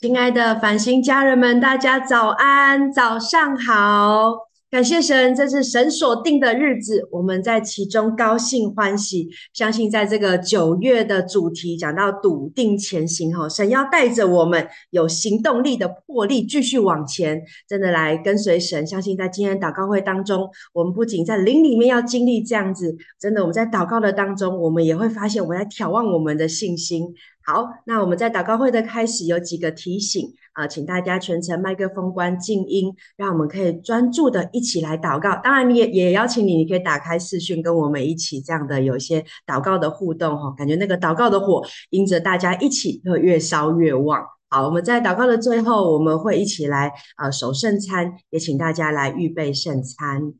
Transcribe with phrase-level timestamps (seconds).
[0.00, 4.48] 亲爱的繁星家人们，大家早安，早上好。
[4.70, 9.28] 感谢神，这是神所定的日子，我们在其中高兴欢喜。
[9.52, 18.86] 相信在这个九月的主题讲到笃定前行，哈，神要带着我们有行动力的魄力继续往前，真的来跟随神。
[18.86, 27.14] 相信在今天祷告会当中，我们不仅在灵里面要经历这样子，真的我们在祷告的当中，我们也会发现我们在眺望我们的信心。
[27.42, 35.34] 好，那我们在祷告会的开始有几个提醒啊，请大家全程麦克风关静音，让我们可以专注的一起来祷告。
[35.42, 44.22] 当然，你也也邀请你，你可以打开视讯，跟我们一起这样的有一些祷告的互动哈，感觉那个祷告的火，因着大家一起会越烧越旺。
[44.48, 50.34] 好，我们在祷告的最后，我们会一起来啊守圣餐，也请大家来预备圣餐。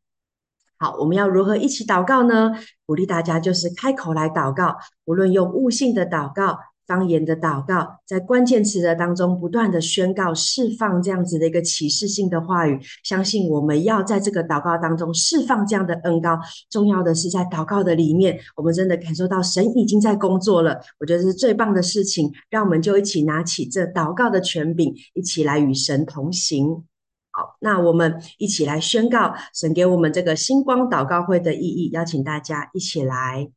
[0.78, 2.53] 好，我们要如何一起祷告呢？
[2.87, 6.59] 鼓励大家就是开口来祷告，无论用悟性的祷告。
[6.91, 16.37] 方言的祷告，在关键词的当中不断的宣告、释放这样子的一个启示性的话语，相信我们要在这个祷告当中释放这样的恩膏。
[16.69, 20.81] 重要的是在祷告的里面，我们真的感受到神已经在工作了。
[20.98, 26.83] 我觉得是最棒的事情，让我们就一起拿起这祷告的权柄，一起来与神同行。
[27.31, 33.48] 好，那我们一起来宣告神给我们这个星光祷告会的意义，邀请大家一起来。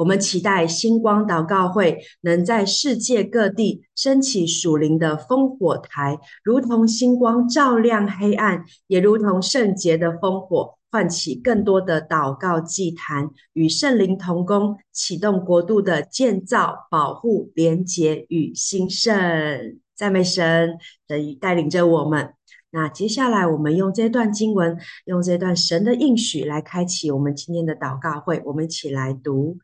[0.00, 19.78] 我们期待星光祷告会能在世界各地升起属灵的烽火台，如同星光照亮黑暗，也如同圣洁的烽火唤起更多的祷告祭坛，与圣灵同工，启动国度的建造、保护、连结与兴盛。
[19.94, 22.32] 赞美神，神带领着我们。
[22.70, 28.40] 那接下来，我们用这段经文，用这段神的应许来开启我们今天的祷告会。
[28.46, 29.58] 我们一起来读。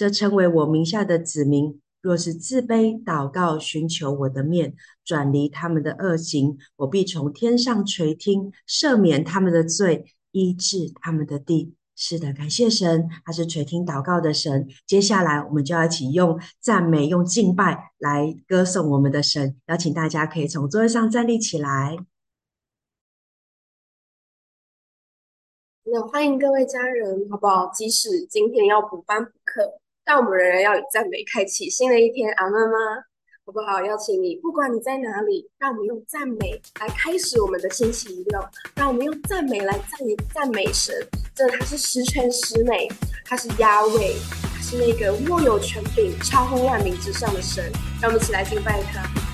[0.00, 11.74] 这称为我名下的子民，若是自卑祷告，寻求我的面，转离他们的恶行，我必从天上垂听，赦免他们的罪，医治他们的地。
[11.94, 14.66] 是的，感谢神，他是垂听祷告的神。
[14.86, 19.60] 接下来，我们就要一起用赞美、用敬拜来歌颂我们的神。
[19.66, 21.98] 邀请大家可以从座位上站立起来。
[25.84, 27.70] 那欢迎各位家人，好不好？
[27.70, 29.79] 即使今天要补班补课。
[30.12, 32.72] 但我们仍然要以赞美开启新的一天，阿妈妈？
[33.46, 33.80] 好不好？
[33.84, 38.40] 邀请你，不管你在哪里，让我们用赞美来开始我们的星期六，
[38.74, 40.00] 让我们用赞美来赞
[40.34, 40.92] 赞美神。
[41.32, 42.88] 这他是十全十美，
[43.24, 44.16] 他是压位，
[44.52, 47.70] 他是那个握有权柄、超乎万名之上的神。
[48.02, 49.29] 让我们一起来敬拜他。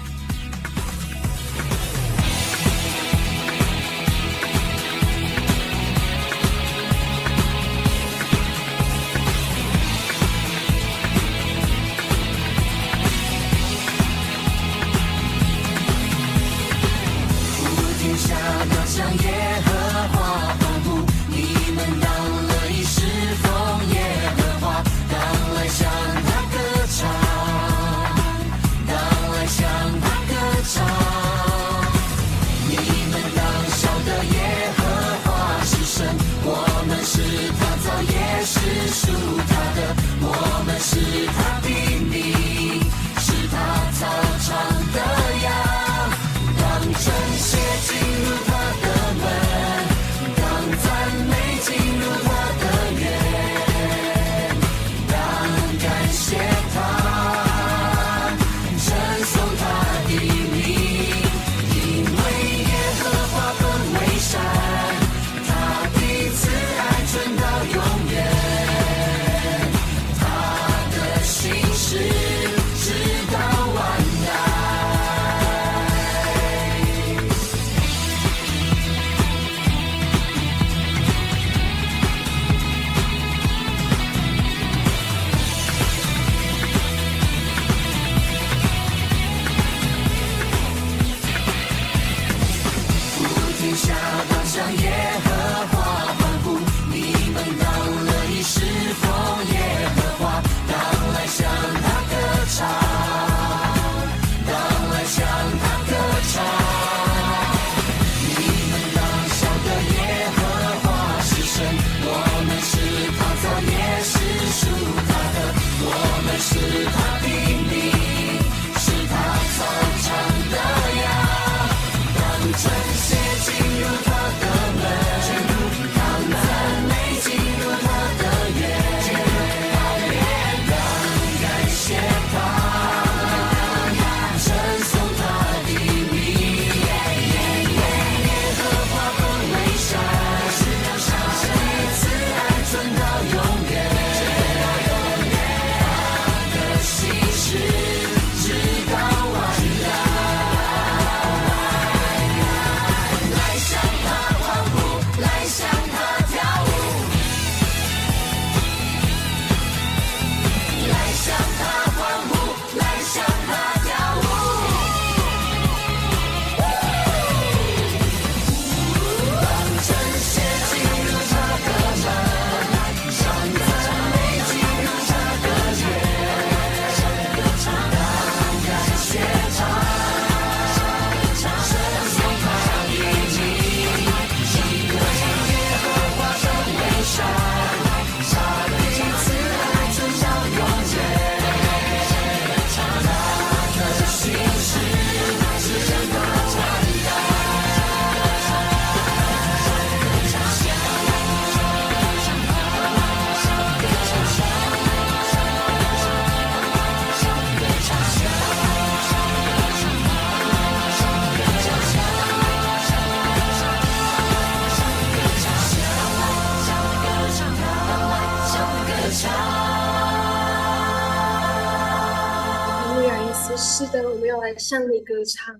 [224.69, 225.55] 向你歌唱。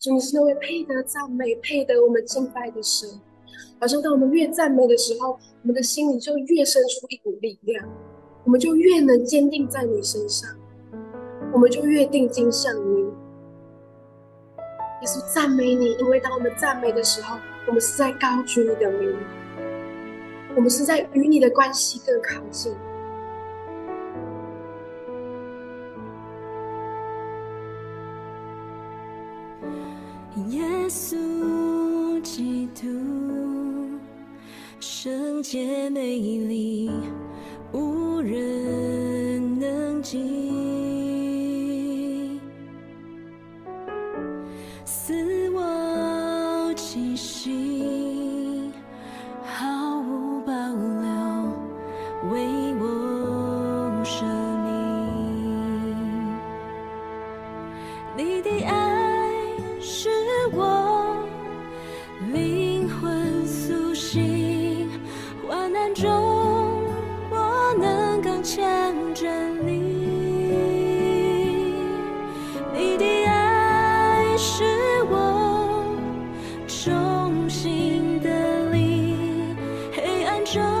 [0.00, 3.06] 主，你是那位配得赞美、配得我们敬拜的神。
[3.78, 7.86] 好像当我们越赞美的时候，我们的心里就越生出一股力量，
[8.44, 10.48] 我们就越能坚定在你身上，
[11.52, 13.02] 我们就越定睛向你。
[15.02, 17.36] 耶稣赞美你，因为当我们赞美的时候，
[17.66, 19.14] 我们是在高举你的名，
[20.56, 22.74] 我们是在与你的关系更靠近。
[30.50, 32.86] 耶稣基督，
[34.78, 36.90] 圣洁美丽，
[37.72, 40.18] 无人能及，
[44.84, 45.14] 死
[45.54, 48.70] 我气息，
[49.42, 50.85] 毫无保留，
[80.46, 80.75] Sớ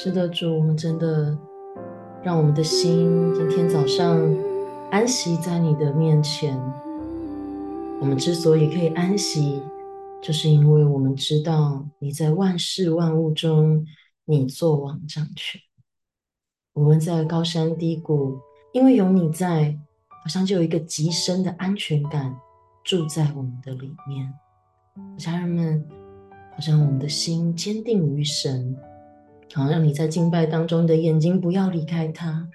[0.00, 1.36] 是的，主，我们真的
[2.22, 4.32] 让我们的心今天早上
[4.92, 6.56] 安息在你的面前。
[8.00, 9.60] 我们之所以可以安息，
[10.22, 13.84] 就是因为我们知道你在万事万物中，
[14.24, 15.60] 你作王掌权。
[16.74, 18.38] 我们在高山低谷，
[18.72, 19.76] 因为有你在，
[20.22, 22.36] 好像就有一个极深的安全感
[22.84, 24.32] 住在我们的里面。
[25.18, 25.84] 家人们，
[26.52, 28.76] 好像我们的心坚定于神，
[29.54, 32.48] 好让你在敬拜当中的眼睛不要离开他。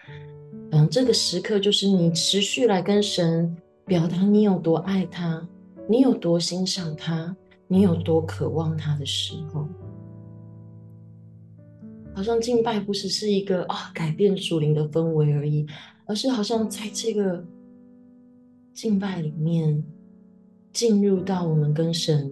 [0.72, 5.48] 嗯，这个时刻就是你持续来跟神表达你有多爱他，
[5.88, 7.36] 你有多欣赏他，
[7.68, 9.68] 你有多渴望他的时候。
[12.16, 15.66] 好像敬拜不只是一个啊改变属灵的氛围而已，
[16.06, 17.44] 而是好像在这个
[18.74, 19.84] 敬拜里面，
[20.72, 22.32] 进入到我们跟神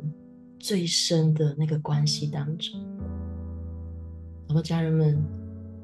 [0.60, 2.80] 最深的那个关系当中。
[4.52, 5.18] 然后家人们，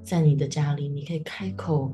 [0.03, 1.89] 在你的家里，你可以开口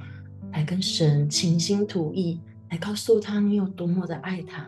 [0.51, 2.39] 来跟神倾心吐意，
[2.71, 4.67] 来告诉他你有多么的爱他，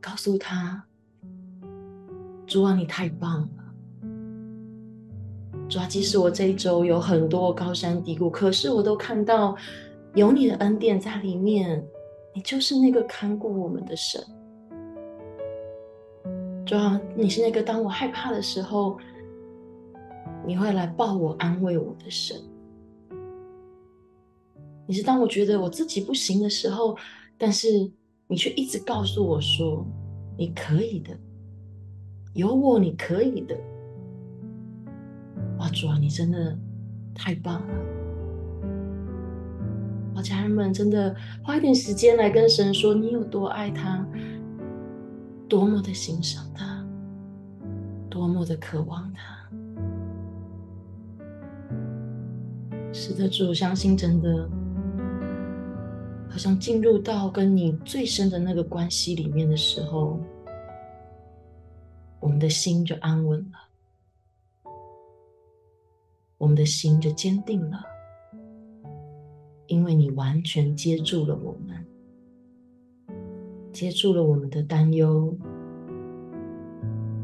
[0.00, 0.82] 告诉他，
[2.48, 3.48] 主啊，你太棒了。
[5.68, 9.56] 主啊，即使我这一周有很多高山低谷，可是我都看到
[10.16, 11.80] 有你的恩典在里面。
[12.34, 14.20] 你就是那个看顾我们的神。
[16.66, 18.98] 主啊，你是那个当我害怕的时候，
[20.46, 22.36] 你会来抱我、安慰我的神。
[24.86, 26.96] 你是当我觉得我自己不行的时候，
[27.38, 27.90] 但是
[28.26, 29.86] 你却一直告诉我说
[30.36, 31.16] ：“你可以的，
[32.34, 33.56] 有我你可以的。”
[35.58, 36.58] 哇，主啊，你真的
[37.14, 37.74] 太棒了！
[40.16, 44.06] 哇，家人们，真的花一点时间来跟神说，你有多爱他，
[45.48, 46.86] 多么的欣赏他，
[48.10, 49.43] 多么的渴望他。
[52.96, 54.48] 是的，主，相信真的，
[56.30, 60.20] 好像进入到跟你最深的那个关系里面的时候，
[62.20, 64.72] 我们的心就安稳了。
[66.38, 67.84] 我们的心就坚定了，
[69.66, 71.84] 因为你完全接住了我们，
[73.72, 75.36] 接住了我们的担忧，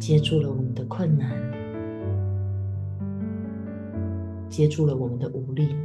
[0.01, 1.31] 接住了我们的困难，
[4.51, 5.77] 接住了我们的无力，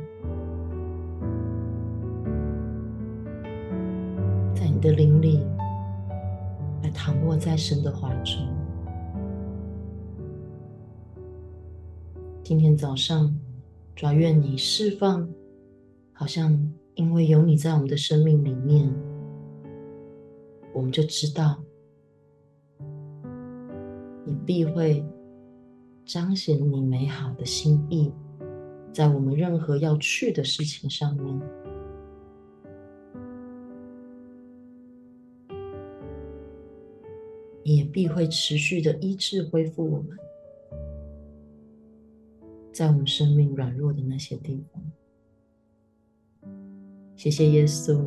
[4.55, 5.45] 在你的灵里
[6.81, 8.41] 来躺卧在神的怀中。
[12.43, 13.33] 今天早上，
[13.95, 15.29] 主愿你释放，
[16.11, 18.91] 好像因为有你在我们的生命里面，
[20.73, 21.57] 我们就知道，
[24.25, 25.05] 你必会
[26.03, 28.11] 彰显你美好的心意，
[28.95, 31.41] 在我们任何要去的事情上面，
[37.63, 40.17] 也必会持续的医治恢复我们。
[42.71, 44.81] 在我们生命软弱的那些地方，
[47.17, 48.01] 谢谢耶稣，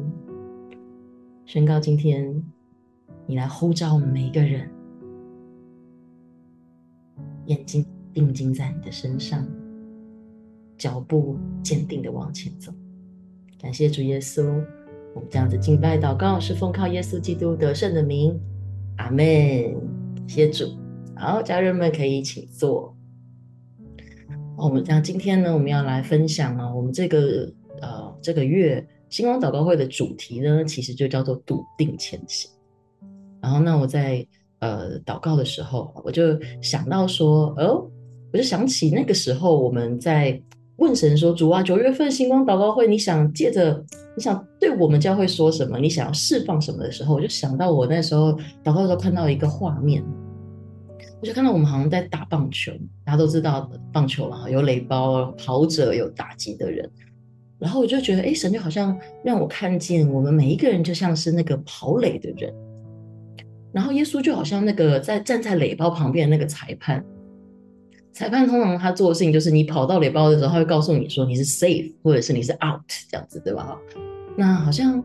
[1.45, 2.43] 宣告今天
[3.27, 4.71] 你来呼召我们每一个人，
[7.45, 9.47] 眼睛定睛在你的身上，
[10.79, 12.73] 脚步坚定的往前走。
[13.61, 14.45] 感谢主耶稣，
[15.15, 18.39] 我们这样子敬拜祷告是奉靠耶稣基督得胜的名，
[18.97, 19.27] 阿门。
[20.29, 20.67] 谢主，
[21.17, 22.95] 好，家人们可以请坐。
[24.57, 32.51] 我们讲今天呢，我们要来分享啊，我们这个呃这个月星光祷告会的主题呢，其实就叫做笃定前行。
[33.41, 34.27] 然后，那我在
[34.59, 37.91] 呃祷告的时候，我就想到说，哦，
[38.31, 40.39] 我就想起那个时候我们在
[40.79, 43.85] 问神说，主啊，九月份星光祷告会，你想借着
[44.17, 45.79] 你想对我们教会说什么？
[45.79, 48.33] 你想要释放什么的时候，我就想到我那时候
[48.63, 50.03] 祷告的时候看到一个画面。
[51.21, 52.71] 我就看到我们好像在打棒球，
[53.05, 56.89] 大家都知道棒球嘛，有垒包、跑者，有打击的人。
[57.59, 62.55] 然后我就觉得，哎，神就好像让我看见我们每一个人就像是那个跑垒的人，
[63.73, 67.05] 然后耶稣就好像那个在站在垒包旁边的那个裁判。
[68.13, 73.79] 裁判通常他做的事情就是，你跑到垒包的时候，他会告诉你说你是 safe 或者是你是 out 这样子，对吧？
[74.37, 75.03] 那好像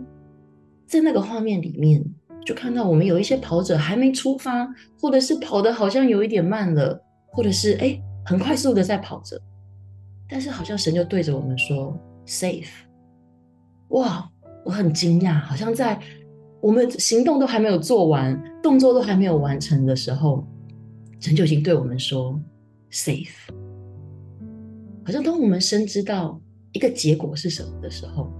[0.88, 2.03] 在那个画面里面。
[2.45, 4.67] 就看到我们有一些跑者还没出发，
[5.00, 9.39] 或者是跑得好像有一点慢了，或者是哎很快速的在跑着，
[10.27, 12.67] 但是好像神就对着我们说 safe，
[13.91, 14.29] 哇，
[14.65, 15.98] 我很惊讶，好像在
[16.60, 20.45] 我们行动都还没有做完，动作都还没有完成的时候，
[21.22, 22.38] 神就已经对我们说
[22.93, 23.50] safe，
[25.03, 26.39] 好像当我们深知到
[26.73, 28.31] 一个结果是什么的时候，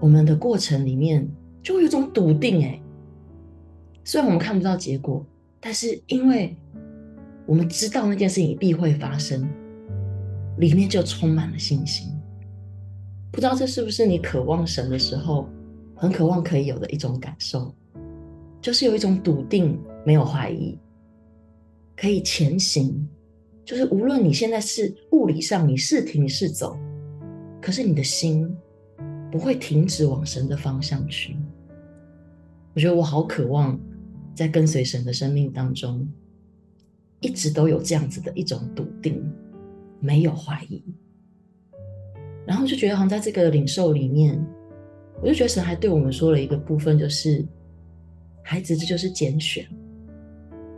[0.00, 1.28] 我们的过程里面
[1.62, 2.64] 就会有种笃定。
[2.64, 2.80] 哎，
[4.02, 5.24] 虽然我们看不到结果，
[5.60, 6.56] 但是因为
[7.44, 9.46] 我们知道那件事情必会发生，
[10.56, 12.10] 里面就充满了信心。
[13.30, 15.46] 不知道这是不是你渴望神的时候，
[15.94, 17.74] 很渴望可以有的一种感受，
[18.62, 20.78] 就是有一种笃定，没有怀疑，
[21.94, 23.06] 可以前行。
[23.64, 26.78] 就是无论你现在是物理上你是停是走，
[27.62, 28.54] 可是你的心
[29.32, 31.34] 不会停止往神的方向去。
[32.74, 33.80] 我觉得我好渴望
[34.34, 36.06] 在跟随神的生命当中，
[37.20, 39.24] 一直都有这样子的一种笃定，
[39.98, 40.82] 没有怀疑。
[42.46, 44.38] 然后就觉得好像在这个领受里面，
[45.22, 47.42] 我就觉得神还对我们说了一个部分，就是
[48.42, 49.66] 孩子，这就是拣选。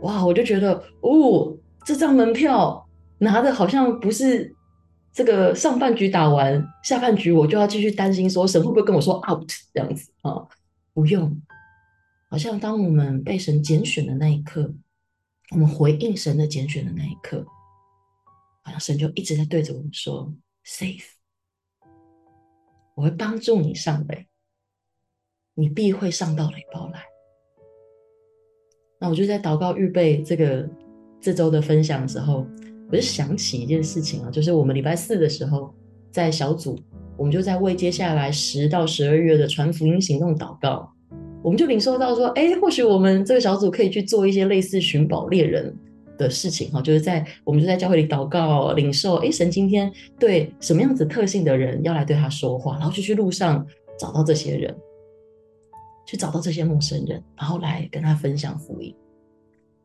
[0.03, 1.53] 哇，我就觉得哦。
[1.87, 2.85] 这张门票
[3.17, 4.53] 拿的好像不是
[5.13, 10.45] 这个上半局打完，下半局我就要继续担心说神会不会跟我说 out 这样子啊？
[10.93, 11.41] 不用，
[12.29, 14.69] 好像当我们被神拣选的那一刻，
[15.51, 17.45] 我们回应神的拣选的那一刻，
[18.63, 20.33] 好像神就一直在对着我们说
[20.65, 21.05] safe，
[22.95, 24.27] 我会帮助你上垒，
[25.53, 27.01] 你必会上到雷包来。
[28.99, 30.69] 那我就在祷告预备这个。
[31.21, 32.45] 这周的分享的时候，
[32.89, 35.73] 我就想起一件事情啊，就是我们礼拜四的时候
[36.11, 36.77] 在小组，
[37.17, 40.89] 我们就在为接下来十到十二月的传福音行动祷告。
[41.43, 45.73] 我们就领受到说，哎，或许我们这个小组可以去做一些类似寻宝猎人
[46.17, 53.65] 的事情哈，就是在我们就在教会里祷告领受，哎，神今天对什么样子特性的人要来对他说话，然后就去路上
[53.97, 54.75] 找到这些人，
[56.05, 58.93] 去找到这些陌生人，然后来跟他分享福音。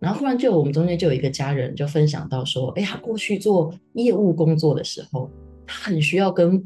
[0.03, 5.31] 然后忽然就我们中间就有一个家人就分享到说，哎，他过去做业务工作的时候，
[5.65, 6.61] 他很需要跟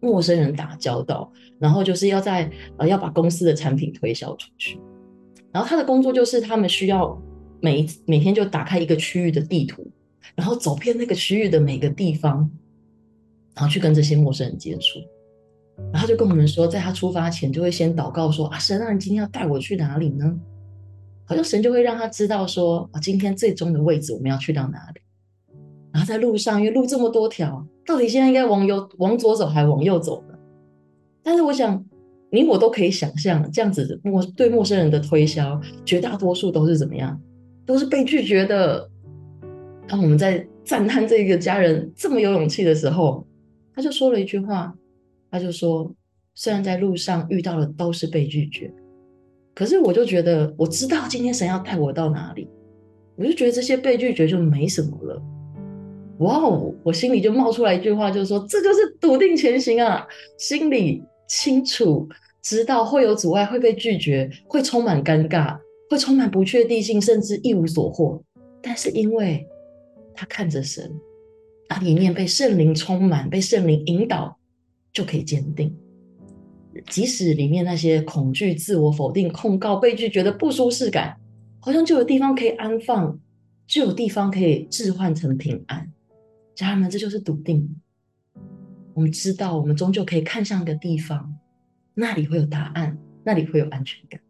[0.00, 4.76] 陌生人打交道，然后就是要在呃要把公司的产品推销出去。
[5.52, 7.16] 然后他的工作就是他们需要
[7.60, 9.88] 每每天就打开一个区域的地图，
[10.34, 12.50] 然后走遍那个区域的每个地方，
[13.54, 14.98] 然后去跟这些陌生人接触。
[15.92, 20.36] 然后就跟我们说，在他出发前就会先祷告说，啊，神啊，你今天要带我去哪里呢？
[21.30, 25.00] 好像神就会让他知道说，啊，今天最终的位置我们要去到哪里？
[25.92, 30.34] 然后在路上，因为路这么多条，到底现在应该往右、往左走还是往右走呢？
[31.22, 31.84] 但是我想，
[32.32, 37.16] 你我都可以想象，这样子陌对陌生人的推销，绝大多数都是怎么样？
[37.64, 38.90] 都是被拒绝的。
[39.86, 43.24] 当我们在赞叹这个家人这么有勇气的时候，
[43.72, 44.74] 他就说了一句话，
[45.30, 45.94] 他就说，
[46.34, 48.74] 虽然在路上遇到的都是被拒绝。
[49.54, 52.48] 可是我就觉得，我知道今天神要带我到哪里，
[53.16, 55.22] 我就觉得这些被拒绝就没什么了。
[56.20, 60.06] 哇哦，我心里就冒出来一句话，就是说，这就是笃定前行啊！
[60.38, 62.06] 心里清楚，
[62.42, 65.58] 知道会有阻碍，会被拒绝，会充满尴尬，
[65.88, 68.22] 会充满不确定性，甚至一无所获。
[68.60, 69.46] 但是因为
[70.14, 70.92] 他看着神，
[71.68, 74.38] 他里面被圣灵充满，被圣灵引导，
[74.92, 75.74] 就可以坚定。
[76.86, 81.16] 即使里面那些恐惧、自我否定、控告、被拒绝的不舒适感，
[81.58, 83.18] 好像就有地方可以安放，
[83.66, 85.90] 就有地方可以置换成平安。
[86.54, 87.68] 家人们，这就是笃定。
[88.94, 91.34] 我们知道，我们终究可以看向一个地方，
[91.94, 94.20] 那里会有答案，那里会有安全感。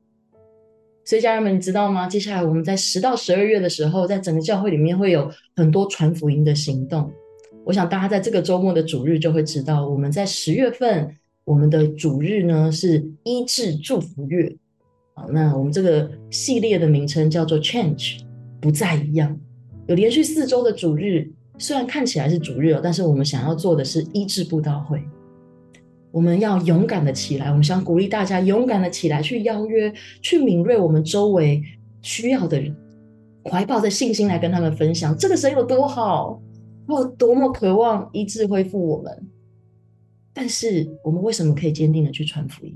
[1.04, 2.06] 所以，家人们，你知道吗？
[2.08, 7.12] 接下来我们在十到十二月的时候，在整个教会里面会有很多传福音的行动。
[7.64, 11.14] 我想大家在这个周末的主日就会知道，我们在十月份。
[11.50, 14.56] 我们的主日呢是医治祝福月，
[15.14, 18.20] 好，那我们这个系列的名称叫做 Change，
[18.60, 19.36] 不再一样。
[19.88, 25.02] 有连续四周的主日，虽然看起来是主日哦，但是我们想要做的是医治布道会。
[26.12, 31.60] 我们要勇敢的起来，我们想鼓励大家勇敢的起来，去邀约，去敏锐我们周围
[32.00, 32.72] 需要的人，
[33.50, 36.40] 怀抱着信心来跟他们分享这个神有多好，
[36.86, 39.12] 我有多么渴望医治恢复我们。
[40.32, 42.74] 但是我们为什么可以坚定的去传福音？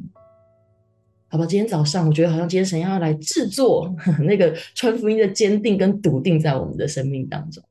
[1.29, 7.63] 好吧，今天早上我觉得好像今天神要来制作 那个传福音的坚定跟笃定在我们的生命当中。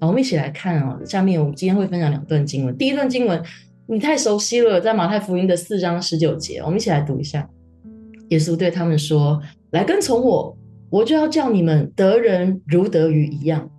[0.00, 2.74] 好，我们一起来看啊，下面我们今天会分享两段经文。
[2.78, 3.42] 第一段经文
[3.86, 7.46] 你太熟悉了，在马太福音的四章十九节，我们一起来读一下。
[8.30, 9.38] 耶稣对他们说
[9.72, 10.56] ：“来跟从我，
[10.88, 13.70] 我就要叫你们得人如得鱼一样。”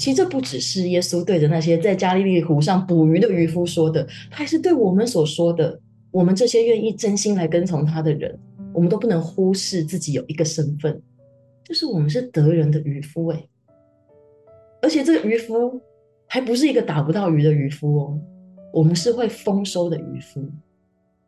[0.00, 5.78] 其实这不只是耶稣对着那些在加利利湖上捕鱼的渔夫说的，他还是对我们所说的。
[6.10, 8.34] 我们这些愿意真心来跟从他的人，
[8.72, 10.98] 我们都不能忽视自己有一个身份，
[11.62, 13.46] 就是我们是得人的渔夫诶。
[14.80, 15.78] 而且这个渔夫
[16.26, 18.18] 还不是一个打不到鱼的渔夫哦，
[18.72, 20.42] 我们是会丰收的渔夫。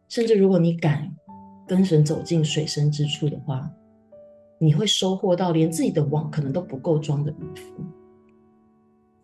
[0.08, 1.14] 甚至如果你敢
[1.68, 3.70] 跟神走进水深之处的话，
[4.58, 7.84] 你会收获到连自己的网可能都不够装的渔夫。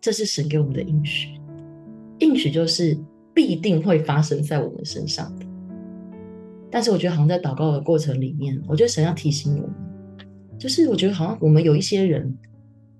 [0.01, 1.29] 这是神给我们的应许，
[2.19, 2.97] 应许就是
[3.33, 5.45] 必定会发生在我们身上的。
[6.71, 9.75] 但是我觉得好像在祷告的过程里面，我觉得神要提醒我们，
[10.57, 12.37] 就是我觉得好像我们有一些人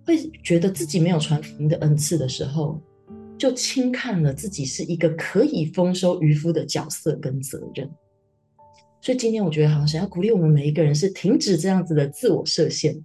[0.05, 2.81] 会觉得自己没有传福音的恩赐的时候，
[3.37, 7.89] 就轻看了自己是一个可以丰收渔夫的角色跟责任。
[9.01, 13.01] 所以今天我觉得好像神要鼓励我们每一个人是停止这样子的自我设限。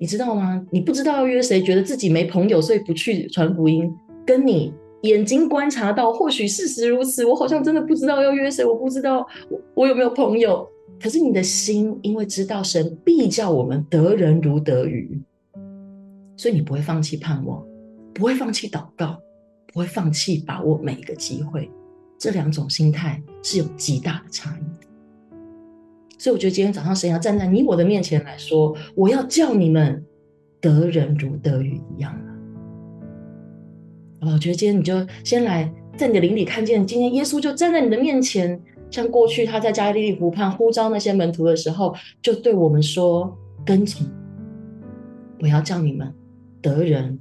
[0.00, 0.64] 你知道吗？
[0.70, 3.92] 你不知道要约谁，觉得自己没朋友，所以不去传福音，
[4.26, 4.72] 跟你。
[5.02, 7.24] 眼睛观察到，或许事实如此。
[7.24, 10.68] 我好像真的不知道要约谁，我不知道我我有没有朋友。
[11.00, 15.22] 可是你的心，因为知道神必叫我们得人如得鱼，
[16.36, 17.64] 所以你不会放弃盼望，
[18.12, 19.16] 不会放弃祷告，
[19.72, 21.70] 不会放弃把握每一个机会。
[22.18, 24.87] 这两种心态是有极大的差异。
[26.18, 30.04] 所以我觉得今天早上神要站在你我的面前来说，我要叫你们
[30.60, 32.12] 得人如得鱼一样。
[34.20, 43.32] 我觉得今天你就先来在你的灵里看见，今天耶稣就站在你的面前，像过去他在加利利湖畔呼召那些门徒的时候，就对我们说
[43.64, 44.04] ：“跟从，
[45.40, 46.12] 我要叫你们
[46.60, 47.16] 得人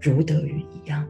[0.00, 1.04] 如得鱼一样。”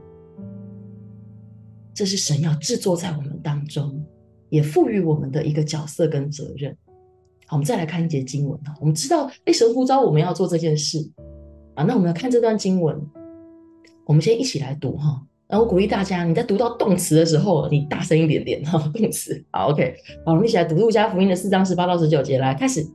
[1.93, 4.03] 这是神要制作在我们当中，
[4.49, 6.75] 也赋予我们的一个角色跟责任。
[7.47, 10.99] 好，我们再来看一节经文啊，我们知道，哎，神呼召我们要做这件事。
[11.75, 12.99] 啊，那我们要看这段经文。
[14.05, 19.43] 我们先一起来读哈，然后鼓励大家，你在读到动词的时候，你大声一点点哈，动词。
[19.51, 22.85] 好，OK，好，我们一起来读路加福音的四章十八到十九节，来开始。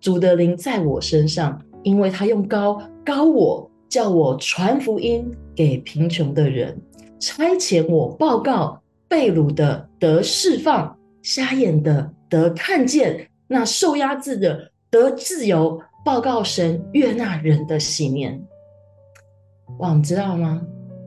[0.00, 6.80] 主的灵在我身上，因为他用高高我，叫我传福音给贫穷的人，
[7.18, 18.40] 差遣我报告被掳的得释放，瞎眼的得看见，那受压制的得自由，报告神悦纳人的喜年。
[19.80, 20.62] 哇，你知道吗？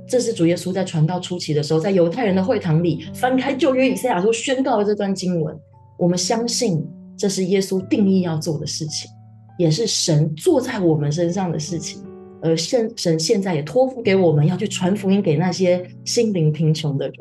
[0.05, 5.57] 这是主耶稣在传道初期的时候，在犹太人的会堂里翻开旧约以赛亚书宣告的这段经文。
[5.97, 6.85] 我们相信
[7.17, 9.09] 这是耶稣定义要做的事情，
[9.57, 12.03] 也是神坐在我们身上的事情。
[12.41, 17.15] 而现神现在也托付给我们，要去传福音给那些心灵贫穷的人。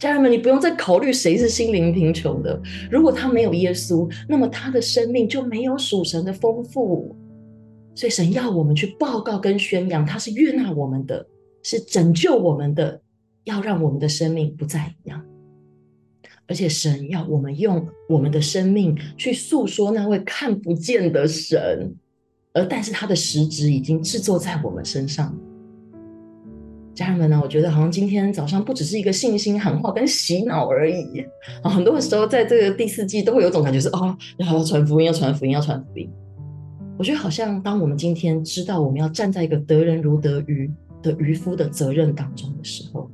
[0.00, 2.58] 家人们，你不用再考虑谁是心灵贫穷的。
[2.90, 7.14] 如果他没有耶稣，那么他的生命就没有属神的丰富。
[7.94, 11.26] 所以神要我们去报告跟宣扬，他是悦纳我们的，
[11.62, 12.98] 是拯救我们的，
[13.44, 15.22] 要让我们的生命不再一样。
[16.46, 21.94] 而且神要我们用我们的生命去诉说那位看不见的神，
[22.54, 25.38] 而但是他的实质已经制作在我们身上。
[26.94, 31.24] 家人们呢，我觉得好像今天早上不只是一个信心喊话跟洗脑而已
[31.62, 36.10] 啊，很多的时候在这个第四季都会有种感觉是哦，要传福音，要传福音，要传福音。
[36.98, 40.70] 我觉得好像，当我们今天知道我们要站在一个得人如得鱼
[41.02, 43.10] 的渔夫的责任当中的时候，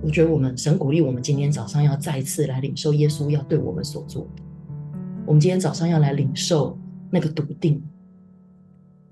[0.00, 4.42] 我觉得我们神鼓励我们今天早上要再次来领受耶稣要对我们所做的。
[5.26, 6.78] 我们今天早上要来领受
[7.10, 7.82] 那个笃定，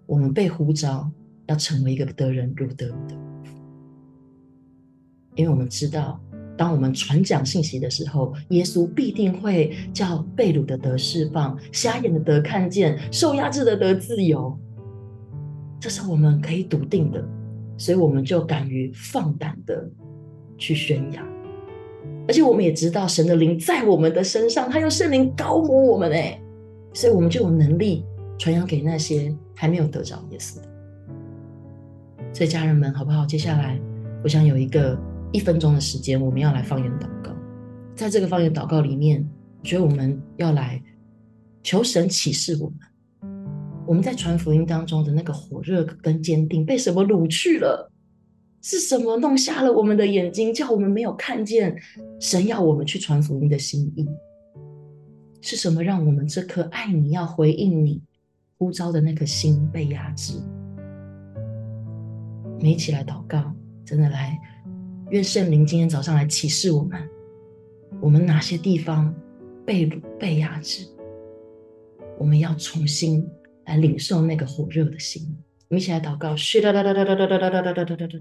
[0.06, 1.10] 我们被呼召
[1.50, 3.16] 要成为一个得人如得的，
[5.34, 6.18] 因为我们知道。
[6.56, 14.54] 当我们传讲信息的时候，耶稣必定会叫被掳的得释放，瞎眼的得看见，受压制的得自由。
[15.80, 17.26] 这是我们可以笃定的，
[17.78, 19.90] 所以我们就敢于放胆的
[20.58, 21.26] 去宣扬。
[22.28, 26.38] 而且我们也知道神的灵在我们的身上，他用圣灵膏抹我们，哎，
[26.92, 28.04] 所以我们就有能力
[28.38, 30.69] 传扬给那些还没有得着耶稣的。
[32.32, 33.26] 所以家人们，好不好？
[33.26, 33.80] 接下来
[34.22, 34.98] 我想有一个。
[35.32, 37.32] 一分钟的时间，我们要来方言祷告。
[37.94, 39.24] 在这个方言祷告里面，
[39.60, 40.82] 我觉得我们要来
[41.62, 43.38] 求神启示我们，
[43.86, 47.92] 我们在传福音当中的那个火热跟坚定被什么掳去了？
[48.60, 51.76] 是什么弄瞎了我们的眼睛，叫我们没有看见
[52.18, 54.04] 神要我们去传福音的心意？
[55.40, 58.02] 是什么让我们这颗爱你要回应你
[58.58, 60.42] 呼召的那颗心被压制？
[62.60, 63.42] 我们一起来祷告，
[63.86, 64.38] 真的来。
[65.08, 67.00] 愿圣灵今天早上来启示我们，
[68.02, 69.14] 我们哪些地方
[69.64, 70.86] 被掳、被压制，
[72.18, 73.26] 我们要重新
[73.64, 75.22] 来领受那个火热的心。
[75.70, 76.36] 我们一起来祷告。
[76.36, 78.20] 嘘哒哒哒哒哒哒哒哒哒哒哒哒哒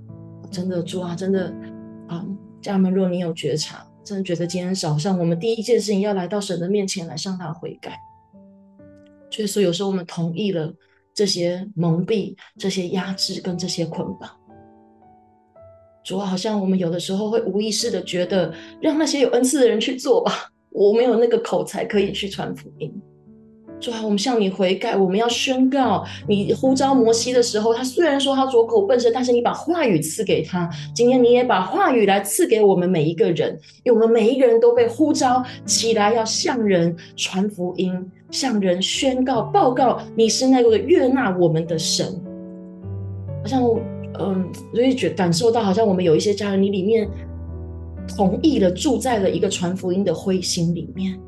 [0.51, 1.51] 真的主啊，真的。
[2.07, 2.25] 啊，
[2.61, 7.97] 家人们，若你有觉察，真的觉得今天早上我们第一件事情要来到神的面前来向他悔改。
[9.29, 10.73] 所以说，有时候我们同意了
[11.13, 14.29] 这些蒙蔽、这些压制跟这些捆绑，
[16.03, 22.93] 主啊好像我们有的时候会无意识的觉得，让那些有恩赐的人去做吧，我没有那个口才可以去传福音。
[23.81, 26.05] 主啊，我们向你悔改，我们要宣告。
[26.27, 30.69] 你呼召摩西的时候，他虽然说他拙口笨舌，但是你把话语赐给他。
[30.93, 37.91] 今天你也把话语来赐给我们每一个人，因为我们每一个人都被呼召起来，要向人传福音，
[38.29, 42.07] 向人宣告报告，你是那个悦纳我们的神。
[43.41, 43.63] 好像
[44.19, 47.09] 嗯，所以觉感受到，好像我们有一些家人，你里面
[48.15, 51.19] 同意了，住在了一个传福音的灰心里面。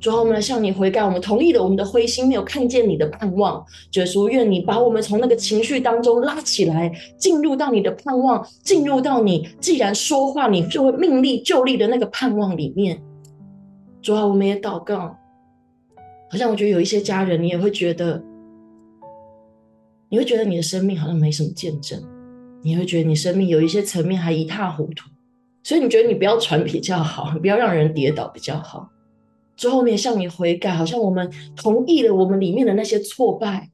[0.00, 3.64] 主啊，我们来向你悔改，我们同意了我们的灰心，没有看见你的盼望。
[3.94, 13.02] 耶稣，愿你把我们从那个情绪当中拉起来，进入到你的盼望，进入到你既然说话，你就会命立就立的那个盼望里面。
[14.00, 15.16] 主啊，我们也祷告。
[16.30, 18.22] 好像我觉得有一些家人，你也会觉得，
[20.10, 22.00] 你会觉得你的生命好像没什么见证，
[22.62, 25.08] 你会觉得你生命有一些层面还一塌糊涂，
[25.64, 28.88] 所以你觉得你不要传比较好，不要让人跌倒比较好。
[29.58, 33.70] 最后面向你悔改，好像我们同意了我们里面的那些挫败，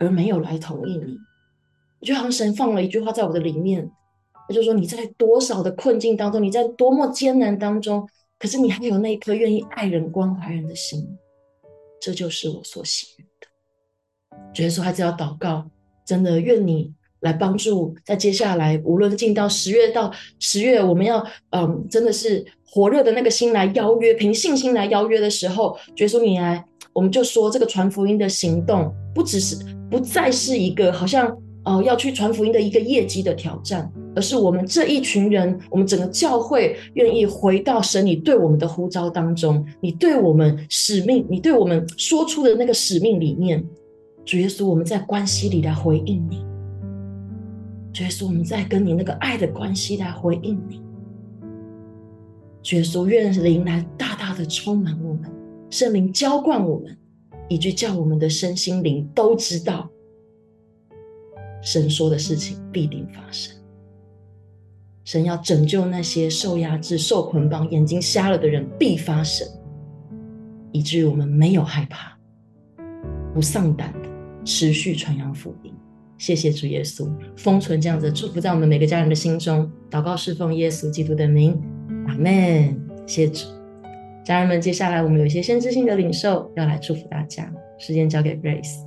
[0.00, 1.16] 而没有来同意你。
[2.00, 3.88] 就好像神放了一句话在我的里面，
[4.48, 11.06] 他就说：你在多少的困境当中，你在多么艰难当中，可是你还有那一颗愿意爱人、关怀人的心，
[12.00, 13.46] 这就是我所喜悦的。
[14.52, 15.64] 觉得说还是要祷告，
[16.04, 16.92] 真的愿你。
[17.20, 29.56] 来帮助，在接下来，无论进到十月到十月，我们要嗯，真的是火热的那个心来邀约，凭信心来邀约的时候，耶稣你来，我们就说这个传福音的行动，不只是
[29.90, 31.36] 不再是一个好像
[31.68, 43.66] 哦、要去传福音的一个业绩的挑战，而是我们这一群人，我们整个教会愿意回到神你对我们的呼召当中，你对我们使命，你对我们说出的那个使命里面，
[44.24, 46.44] 主耶稣，我们在关系里来回应你。
[47.92, 50.80] 主耶稣，我们在跟你那个爱的关系来回应你。
[52.74, 55.30] 耶稣，愿灵来大大的充满我们，
[55.70, 56.96] 圣灵浇灌我们，
[57.48, 59.88] 以及叫我们的身心灵都知道，
[61.62, 63.54] 神说的事情必定发生。
[65.04, 69.46] 神要拯救那些受压制、受捆绑、眼睛瞎了的人，必发生，
[70.72, 72.18] 以至于我们没有害怕，
[73.32, 74.08] 不丧胆的
[74.44, 75.72] 持续传扬福音。
[76.18, 79.70] 谢谢主耶稣，封存这样子祝福在我们每个家人的心中。
[79.88, 81.62] 祷告侍奉耶稣基督的名，
[82.06, 82.80] 阿门。
[83.06, 83.46] 谢主，
[84.24, 87.52] 家人们，接下来我们有一些先知性的领受要来祝福大家。
[87.78, 88.84] 时间交给 Grace。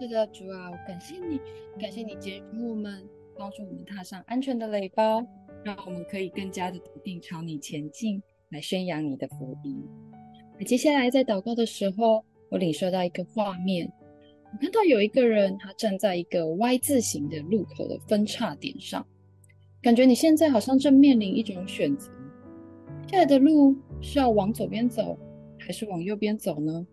[0.00, 1.40] 是的，主啊，我感谢你，
[1.80, 3.04] 感谢你接住我们，
[3.36, 5.24] 帮助我们踏上安全的垒包，
[5.64, 9.82] 让我们可以更加的笃定朝你前进，来宣扬你的福音。
[10.58, 13.90] 那接下来在祷告的时候，我领受到一个画面。
[14.52, 19.06] 我看到有一个人，他站在一个 Y 字形的路口的分叉点上，
[19.86, 22.10] 感觉你现在好像正面临一种选择：
[23.06, 25.16] 接下来的路是要往左边走，
[25.60, 26.84] 还是往右边走呢？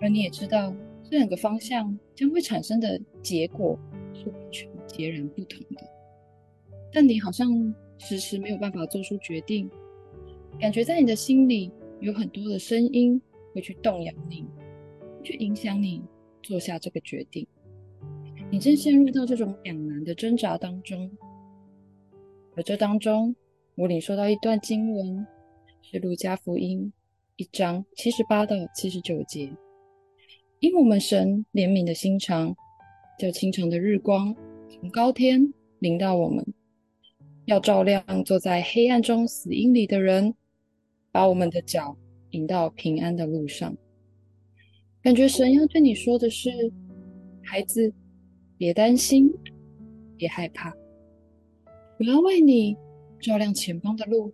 [0.00, 3.78] 而你也知道，这两个方向将会产生的结果
[4.12, 5.86] 是完全截然不同的。
[6.92, 9.70] 但你好像迟迟没有办法做出决定，
[10.58, 13.22] 感觉在你的心里有很多的声音
[13.54, 14.44] 会去动摇你，
[15.22, 16.02] 去影响你。
[16.42, 17.46] 做下这个决定，
[18.50, 21.08] 你正陷入到这种两难的挣扎当中。
[22.54, 23.34] 而这当中，
[23.76, 25.26] 我领受到一段经文，
[25.80, 26.92] 是路加福音
[27.36, 29.50] 一章七十八到七十九节。
[30.60, 32.54] 因我们神怜悯的心肠，
[33.18, 34.36] 叫清晨的日光
[34.68, 36.44] 从高天临到我们，
[37.46, 40.34] 要照亮坐在黑暗中死荫里的人，
[41.10, 41.96] 把我们的脚
[42.30, 43.74] 引到平安的路上。
[45.02, 46.50] 感觉神要对你说的是：
[47.42, 47.92] 孩子，
[48.56, 49.32] 别担心，
[50.16, 50.72] 别害怕，
[52.02, 52.76] 我要为你
[53.20, 54.32] 照亮前方的路，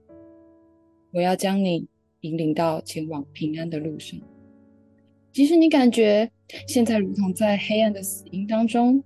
[1.13, 1.87] 我要将你
[2.23, 4.19] 引领到前往平安的路上。
[5.33, 6.33] 即使你感觉
[6.67, 9.05] 现在如同在黑暗的死荫当中，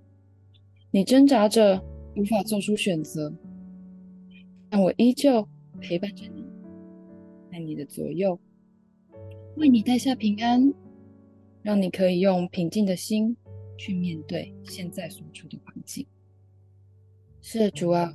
[0.91, 1.83] 你挣扎着
[2.15, 3.33] 无法做出选择，
[4.69, 5.45] 但我依旧
[5.81, 6.45] 陪伴着你，
[7.51, 8.39] 在你的左右，
[9.57, 10.73] 为你带下平安，
[11.63, 13.35] 让你可以用平静的心
[13.77, 16.07] 去面对现在所处的环境。
[17.41, 18.09] 是，主啊，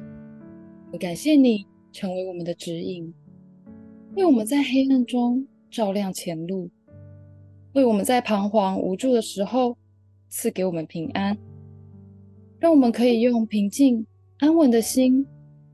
[0.90, 3.12] 我感谢你成为我们的指引，
[4.16, 6.70] 为我们在黑暗中照亮前路，
[7.74, 9.76] 为我们在彷徨无助的时候
[10.30, 11.36] 赐给我们平安，
[12.58, 14.06] 让我们可以用平静
[14.38, 15.26] 安稳的心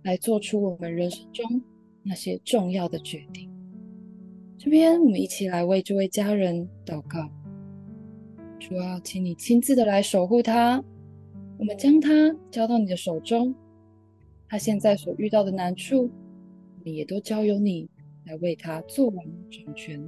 [0.02, 1.62] 来做出我们人生中
[2.02, 3.48] 那些重要的决定。
[4.58, 7.30] 这边我们一起来为这位家人祷告。
[8.58, 10.82] 主啊，请你亲自的来守护他。
[11.56, 13.54] 我们将他交到你的手中，
[14.54, 17.90] 他现在所遇到的难处，我们也都交由你
[18.24, 20.00] 来为他做完成全，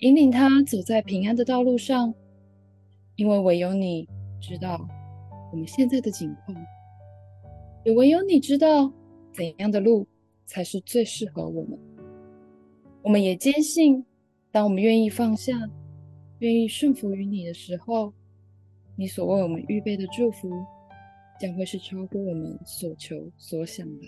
[0.00, 2.14] 引领他走在平安的道路上。
[3.16, 4.06] 因为唯有你
[4.42, 4.86] 知道
[5.50, 6.54] 我们现在的境况，
[7.86, 8.92] 也唯有你知道
[9.32, 10.06] 怎样的路
[10.44, 11.78] 才是最适合我们。
[13.00, 14.04] 我们也坚信，
[14.52, 15.54] 当我们愿意放下。
[16.40, 18.12] 愿意顺服于你的时候，
[18.96, 20.50] 你所为我们预备的祝福，
[21.40, 24.06] 将会是超过我们所求所想的。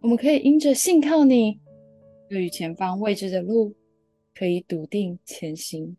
[0.00, 1.60] 我们可以因着信靠你，
[2.28, 3.74] 对于前方未知的路，
[4.34, 5.96] 可以笃定前行。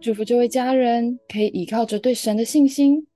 [0.00, 3.06] 祝福这位家人，可以依靠着对神的信心，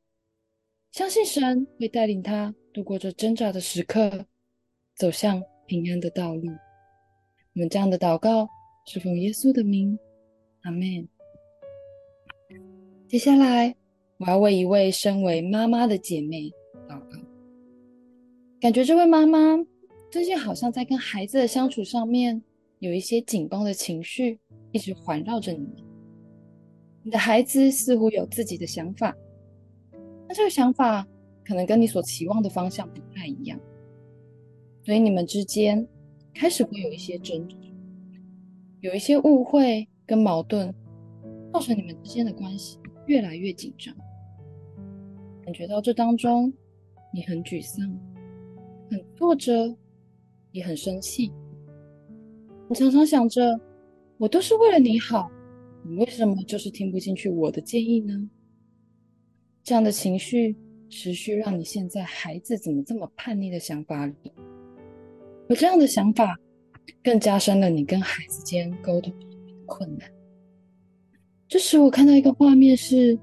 [0.93, 4.27] 相信神会带领他度过这挣扎的时刻，
[4.97, 6.49] 走向平安的道路。
[7.55, 8.49] 我们这样的祷告，
[8.87, 9.99] 是奉耶稣的名。
[10.63, 11.09] 阿门。
[13.09, 13.75] 接下来，
[14.21, 16.51] 我要为一位身为妈妈的姐妹
[16.87, 17.19] 祷告。
[18.61, 19.59] 感觉这位妈妈
[20.13, 22.41] 最近好像在跟孩子的相处上面
[22.79, 24.39] 有一些紧绷的情绪，
[24.73, 25.75] 一直环绕着你们。
[27.03, 29.17] 你的孩子似乎有自己的想法，
[30.29, 31.05] 那这个想法
[31.43, 33.59] 可能跟你所期望的方向不太一样，
[34.85, 35.85] 所以你们之间
[36.35, 37.57] 开始会有一些争执，
[38.81, 39.89] 有一些误会。
[40.07, 40.75] 跟矛盾
[41.53, 43.95] 造成你们之间的关系越来越紧张，
[45.45, 46.53] 感觉到这当中
[47.13, 47.85] 你很沮丧、
[48.91, 49.75] 很挫折，
[50.53, 51.33] 也很生气。
[52.69, 53.61] 你常常想着，
[54.17, 55.31] 我都是为了你好，
[55.83, 58.31] 你为什么就是听不进去我的建议呢？
[59.63, 60.57] 这样的情绪
[60.89, 64.15] 持续让你现在孩子怎么这么叛逆的想法里，
[65.49, 66.39] 而这样的想法
[67.03, 69.27] 更加深了你跟孩子间沟通的
[69.67, 70.11] 困难。
[71.49, 73.19] 这时，我看到一个画面是，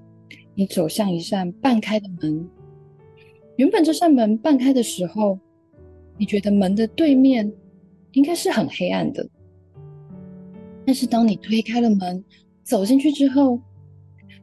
[0.57, 2.49] 你走向一扇半开的门。
[3.57, 5.37] 原本这扇门半开的时候，
[6.17, 7.53] 你觉得门的对面
[8.13, 9.23] 应该是很黑暗的。
[10.83, 12.25] 但是，当你推开了门，
[12.63, 13.61] 走进去之后，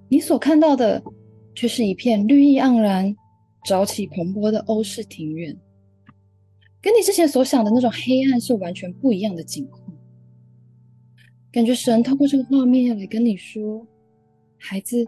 [0.08, 1.02] 你所看到的
[1.52, 3.12] 却是一片绿意盎然、
[3.66, 5.56] 朝气蓬勃的欧式庭院，
[6.80, 9.82] 跟你之前所想的那种黑暗是完全不一样的景况。
[11.50, 13.84] 感觉神透过这个画面来跟你说
[14.58, 15.04] ：“孩子，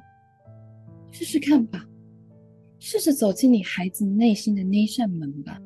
[1.10, 1.88] 试试看吧，
[2.78, 5.60] 试着走进你孩子内心的那扇门吧。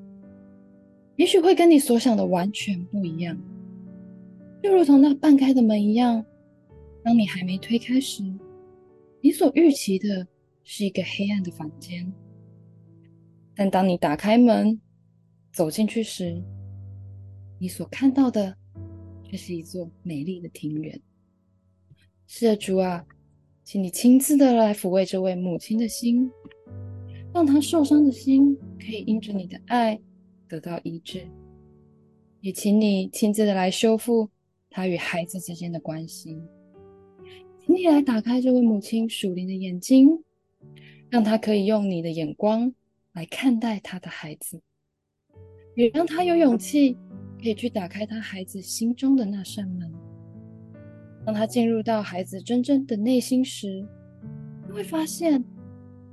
[1.16, 3.38] 也许会跟你所想的完全不一样，
[4.62, 6.24] 就如同那半开的门一样。
[7.02, 8.22] 当你还没推开时，
[9.20, 10.26] 你所预期的
[10.64, 12.06] 是一个黑暗的房间；
[13.54, 14.80] 但当你打开门
[15.52, 16.42] 走进去时，
[17.58, 18.56] 你所看到的……”
[19.30, 21.00] 却是一座美丽的庭园。
[22.26, 23.06] 是的，主啊，
[23.62, 26.30] 请你亲自的来抚慰这位母亲的心，
[27.32, 30.00] 让她受伤的心可以因着你的爱
[30.48, 31.26] 得到医治。
[32.40, 34.28] 也请你亲自的来修复
[34.70, 36.40] 她与孩子之间的关系。
[37.58, 40.08] 请你来打开这位母亲属灵的眼睛，
[41.08, 42.74] 让她可以用你的眼光
[43.12, 44.60] 来看待她的孩子，
[45.76, 46.96] 也让她有勇气。
[47.42, 49.90] 可以去打开他孩子心中的那扇门，
[51.30, 53.86] 当他进入到孩子真正的内心时，
[54.66, 55.40] 他会发现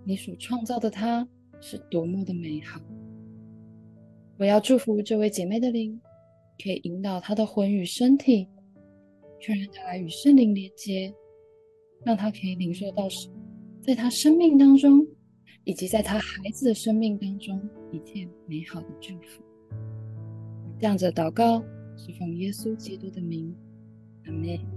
[0.05, 1.27] 你所创造的他
[1.59, 2.79] 是多么的美好。
[4.37, 5.99] 我要祝福这位姐妹的灵，
[6.63, 8.47] 可以引导她的魂与身体，
[9.39, 11.11] 确认她来与圣灵连接，
[12.05, 13.07] 让她可以领受到
[13.81, 15.03] 在她生命当中，
[15.63, 17.59] 以及在她孩子的生命当中
[17.91, 19.41] 一切美好的祝福。
[20.79, 21.59] 这样子祷告
[21.95, 23.51] 是奉耶稣基督的名，
[24.25, 24.76] 阿门。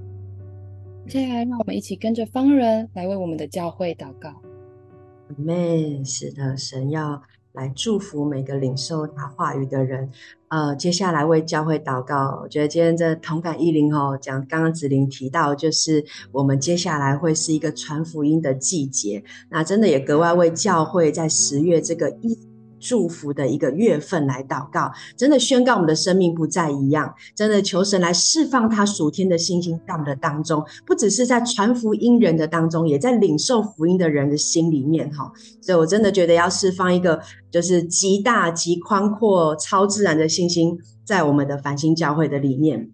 [1.09, 4.29] 接下来，让我们一起跟着方人来为我们的教会祷告。
[4.29, 6.05] 阿门。
[6.05, 7.21] 是的，神要
[7.53, 10.09] 来祝福每个领受他话语的人。
[10.49, 12.41] 呃，接下来为教会祷告。
[12.43, 19.23] 我觉得今天这同感一零哦，讲刚刚子玲提到，就是我们接下来会是一个传福音的季节。
[19.49, 22.50] 那真的也格外为教会在十月这个一。
[22.81, 35.31] 祝福的一个月份来祷告，真的宣告我们的生命不再一样，真的求神来释放他属天的信心在我们的当中，不只是在传福音人的当中，也在领受福音的人的心里面哈。
[35.61, 37.21] 所以我真的觉得要释放一个
[37.51, 42.91] 就是极大极宽阔超自然的信心在我们的繁星教会的里面，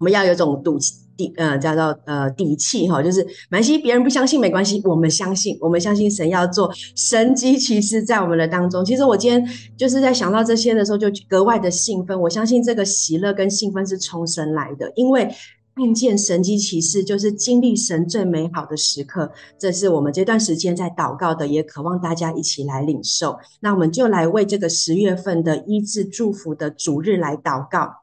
[0.00, 0.94] 我们要有种赌气。
[1.20, 8.82] 底呃，叫做呃底气哈，就是没关系，别人不相信没关系，我们相信，我们相信神要做神迹奇事在我们的当中。
[8.82, 9.46] 其实我今天
[9.76, 12.18] 就是在想到这些的时候，就格外的兴奋。
[12.18, 15.28] 我相信这个喜乐跟兴奋是从神来的，因为
[15.76, 19.30] 看见神机骑士就是经历神最美好的时刻。
[19.58, 23.38] 这是我们这段时间在祷告的，也渴望大家一起来领受。
[23.60, 27.99] 那我们就来为这个十月份的医治祝福的主日来祷告。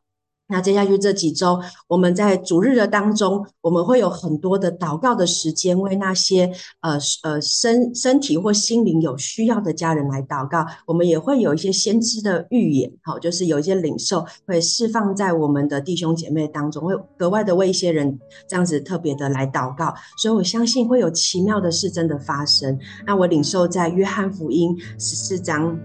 [0.49, 10.65] 那接下去这几周，我们在主日的当中，我们会有很多的祷告的时间，为那些呃呃身身体或心灵有需要的家人来祷告。
[10.85, 18.17] 我们也会有一些先知的预言，好，就是有一些领受会释放在我们的弟兄姐妹当中，会格外的为一些人
[18.47, 19.93] 这样子特别的来祷告。
[20.17, 22.79] 所以我相信会有奇妙的事真的发生。
[23.05, 25.77] 那我领受在约翰福音十四章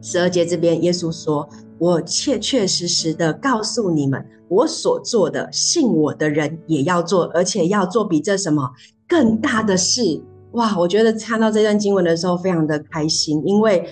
[0.00, 1.48] 十二节这边，耶稣说。
[1.78, 8.70] 我切确实实的告诉你们，我所做的，信我的人也要做，而且要做比这什么
[9.06, 10.22] 更大的事。
[10.52, 10.74] 哇！
[10.78, 13.86] 我觉得看到这段经文的时候，非常的开心，因为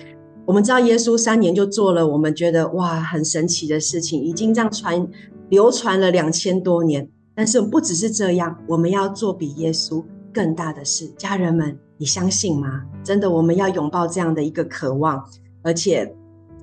[0.47, 5.07] 我们知道耶稣三年就做了我们觉得哇很神奇的事情，已经这样传
[5.49, 7.07] 流传了两千多年。
[7.35, 10.03] 但是不只是这样，我们要做比耶稣
[10.33, 11.05] 更大的事。
[11.17, 12.81] 家人们，你相信吗？
[13.03, 15.23] 真的，我们要拥抱这样的一个渴望，
[15.65, 16.15] 而且。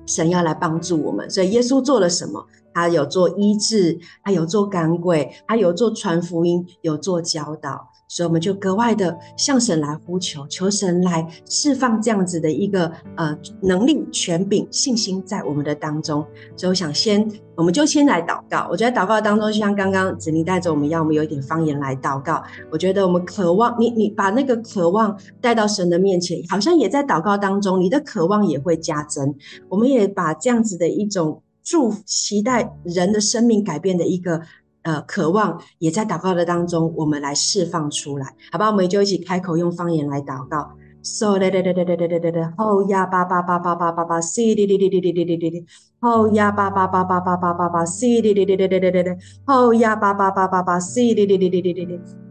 [0.05, 2.45] 神要来帮助我们，所以耶稣做了什么？
[2.73, 7.89] 他有做医治，他有做赶鬼，他有做传福音，有做教导。
[8.13, 16.23] 所以我们就格外的向神来呼求，求神来释放这样子的一个呃能力、权柄、信心在我们的当中。
[16.55, 18.67] 所以我想先，我们就先来祷告。
[18.69, 22.43] 我觉得祷告当中，就像刚刚子妮带着我们一样，我们有一点方言来祷告。
[22.69, 29.33] 我觉得我们渴望你，你把那个渴望带到神的面前，好像也在祷告当中，你的渴望也会加增。
[29.69, 34.39] 我们也把这样子的一种祝福、期待人的生命改变的一个。
[34.83, 38.69] 呃，渴望也在祷告的当中，我们来释放出来，好吧？
[38.69, 40.69] 我们就一起开口用方言来祷告。
[41.05, 45.65] So 嘞嘞嘞嘞嘞嘞嘞嘞，吼呀叭叭叭叭叭叭叭，C 哩哩哩哩哩哩哩哩哩，
[45.99, 49.09] 吼呀叭叭叭叭叭叭叭叭，C 哩哩哩哩哩哩哩哩，
[49.45, 52.22] 吼呀叭叭叭叭叭，C 哩哩哩哩哩哩哩。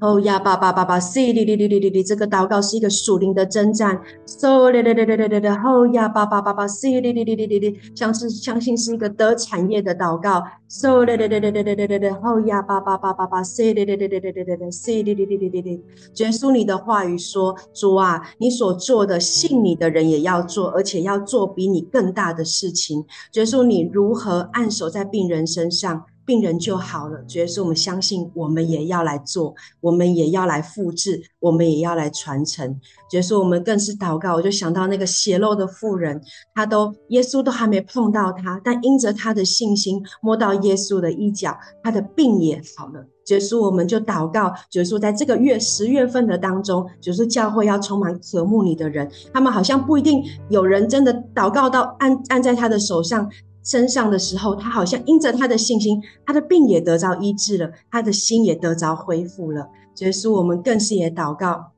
[0.00, 4.00] 哦呀，叭叭叭叭，呜哩哩哩哩哩哩，这个祷告是一个属灵的征战。
[4.26, 10.40] 嗖哩哩哩哩哩哩哩，哦呀，叭叭叭叭，呜哩哩哩哩哩哩，相信相信是一个得产业的祷告。
[10.70, 15.84] 嗖哩哩哩哩哩哩哩哩，哦呀，叭叭叭叭叭，呜哩哩哩哩哩哩哩，呜哩哩哩哩哩哩。
[16.18, 23.04] 耶稣，你的话语说，主啊，你所做的，信你的人也要做，而且要做比你更大的事情。
[23.32, 26.04] 耶稣，你如何按手在病人身上？
[26.28, 32.78] 病人就好了，主耶稣，我们相信，我们也要来做，我们也要来复制，我们也要来传承。
[33.08, 36.20] 主耶稣，我们更是祷告，我就想到那个血漏的妇人，
[36.54, 43.02] 他都耶稣都还没碰到他，但因着他的信心摸到耶稣的衣角，他的病也好了。
[43.24, 53.26] 主耶稣，我们就祷告，主耶稣，在这个月十月份的当中，主耶稣教会要充满渴慕你的人，他们好像不一定有人真的祷告到按按在他的手上。
[53.64, 59.68] 身上的时候，他好像因着他的信心，他的病也得着医治了，他的心也得着恢复了。
[59.98, 61.72] 耶稣，我们更是也祷告。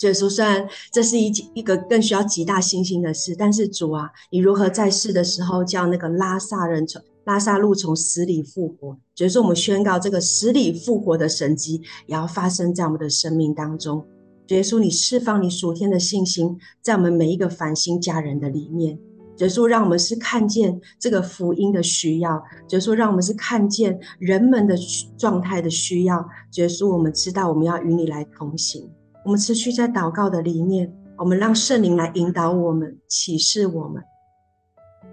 [0.00, 8.96] 耶稣，虽然这是一一个更需要极大信心的事，但是主啊，你如何在世的时候叫那个拉萨人从拉萨路从死里复活？
[9.18, 14.04] 耶稣，我们宣告这个死里复活的神迹也要发生在我们的生命当中。
[14.48, 18.98] 耶稣，你释放你属天的信心在我们每一个繁星家人的里面。
[19.38, 24.76] 耶稣，让我们是看见这个福音的需要；耶稣，让我们是看见人们的
[25.16, 26.16] 状态的需要；
[26.56, 28.90] 耶稣，我们知道我们要与你来同行。
[29.24, 34.02] 我们持续在祷告的里面，我们让圣灵来引导我们、启示我们。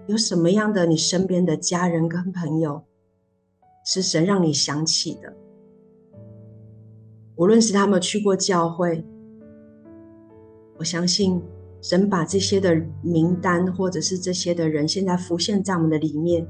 [0.08, 2.82] 有什么样的你身边的家人跟朋友，
[3.84, 5.32] 是神让你想起的？
[7.36, 9.04] 无论是他们去过教会，
[10.78, 11.40] 我相信。
[11.88, 16.44] 神把这些的名单，或者是这些的人，现在浮现在我们的里面，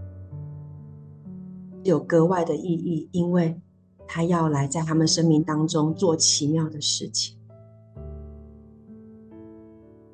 [1.85, 3.61] 有格外的意义，因为
[4.09, 7.37] 他要来在他们生命当中做奇妙的事情。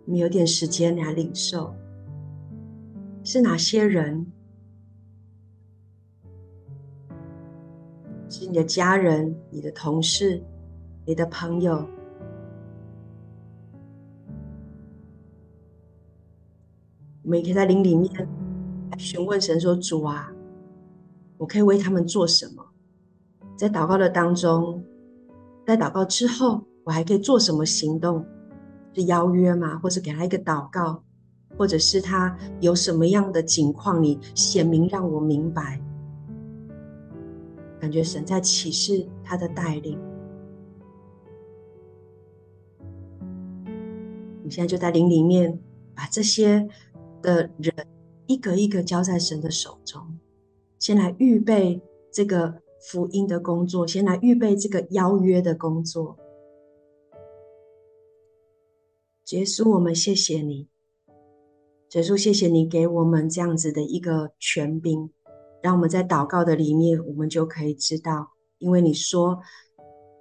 [0.07, 1.73] 我们有点时间来领受，
[3.23, 4.27] 是哪些人？
[8.29, 10.43] 是你的家人、你的同事、
[11.07, 11.87] 你的朋友。
[17.33, 18.29] 们也可以在灵里面
[18.99, 20.31] 询问神说：“主啊，
[21.39, 22.63] 我可以为他们做什么？”
[23.57, 24.85] 在祷告的当中，
[25.67, 28.23] 在祷告之后，我还可以做什么行动？
[28.93, 29.79] 是邀约吗？
[29.79, 31.03] 或者给他一个祷告，
[31.57, 35.81] 或者是他有什么样的境况，你显明让我明白。
[37.81, 39.99] 感觉神在启示他的带领。
[44.43, 45.59] 你现在就在灵里面，
[45.95, 46.69] 把这些
[47.23, 47.75] 的人
[48.27, 50.19] 一个一个交在神的手中，
[50.79, 51.81] 先来预备
[52.13, 52.61] 这个
[52.91, 56.19] 福音的工作，先来预备这个邀约的工作。
[59.31, 60.69] 耶稣，我们谢谢你。
[61.93, 65.11] 耶稣，谢谢你给我们这样子的一个权柄，
[65.63, 69.41] 让我们在祷告的里面，我们就可以知道，因为你说，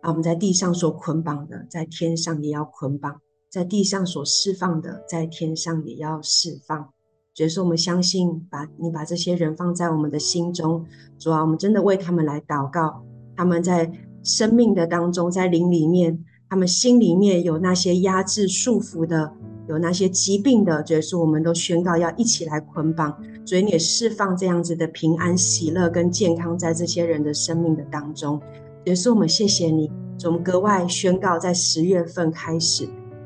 [0.01, 3.19] 啊，我们在地上所捆绑的，在天上也要捆绑；
[3.51, 6.89] 在地上所释放的，在天上也要释放。
[7.33, 10.85] 所以说，我们相信，把你把这些人放在我们的心中，
[11.19, 13.03] 主啊，我们真的为他们来祷告，
[13.35, 13.91] 他们在
[14.23, 16.23] 生命的当中，在灵里面。
[16.49, 19.31] 他们心里面有那些压制、束缚的，
[19.69, 28.37] 有那些疾病的，所以说，我们都宣告要一起来捆绑，所以你也释放这样子的平安、喜乐跟健康在这些人的生命的当中。
[28.83, 29.89] 也是，我们谢谢你，
[30.25, 32.85] 我们格外宣告，在十月份开始，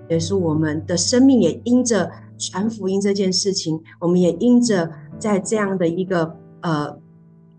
[0.09, 6.97] 耶稣，我们的生命也因着传福音这件事情，我们也因着在这样的一个呃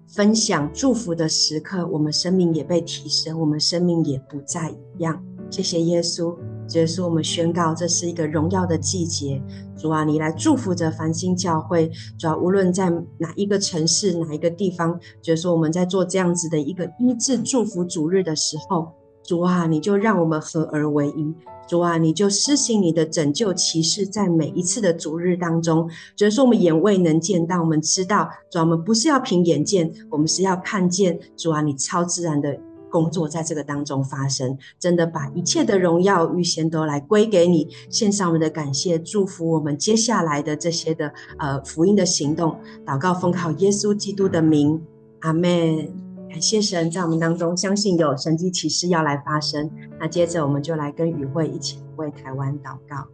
[0.07, 5.23] 分享祝福的时刻，我们生命也被提升，我们生命也不再一样。
[5.49, 6.37] 谢谢耶稣，
[6.75, 9.41] 耶稣，我们宣告这是一个荣耀的季节。
[9.77, 11.91] 主啊，你来祝福着繁星教会。
[12.19, 18.93] 主啊，无论在哪一个城市、哪一个地方，耶稣，我们在做这样子的一个医治祝福主日的时候，
[19.27, 21.35] 主啊，你就让我们合而为一。
[21.67, 25.91] 主啊，你就施行你的拯救奇事，在每一次的主日当中。
[26.19, 31.19] 耶稣，我们眼未能见，但我们知道，主啊，我们不是要凭眼见，我们是要看见。
[31.37, 32.57] 主啊，你超自然的。
[32.89, 42.57] 工作在这个当中发生，真的把一切的荣耀预先都来归给你，献上我们的感谢，祝福我们接下来的这些的呃福音的行动，
[42.87, 44.81] 祷告奉靠耶稣基督的名，
[45.21, 46.06] 阿门。
[46.37, 49.71] 感谢神在我们当中，相信有神迹奇事要来发生。
[49.99, 53.07] 那接着我们就来跟宇慧一起为台湾祷告。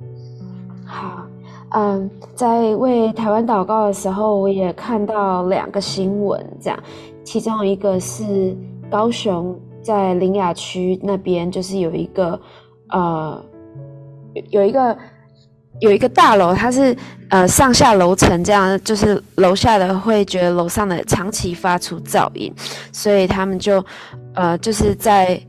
[0.85, 1.25] 好，
[1.71, 6.77] 嗯，在为台湾祷告的时候，我也看到两个新闻，这样，
[7.23, 8.57] 其中一个是
[8.91, 9.57] 高雄。
[9.81, 12.41] 在林雅区那边，就是有一个，
[12.89, 13.41] 呃，
[14.51, 14.99] 有一个
[15.83, 16.97] 有一个大楼，它是
[17.29, 22.55] 呃上下楼层这样，就是楼下的会觉得楼上的长期发出噪音，
[22.93, 23.85] 所以他们就
[24.35, 25.41] 呃就是在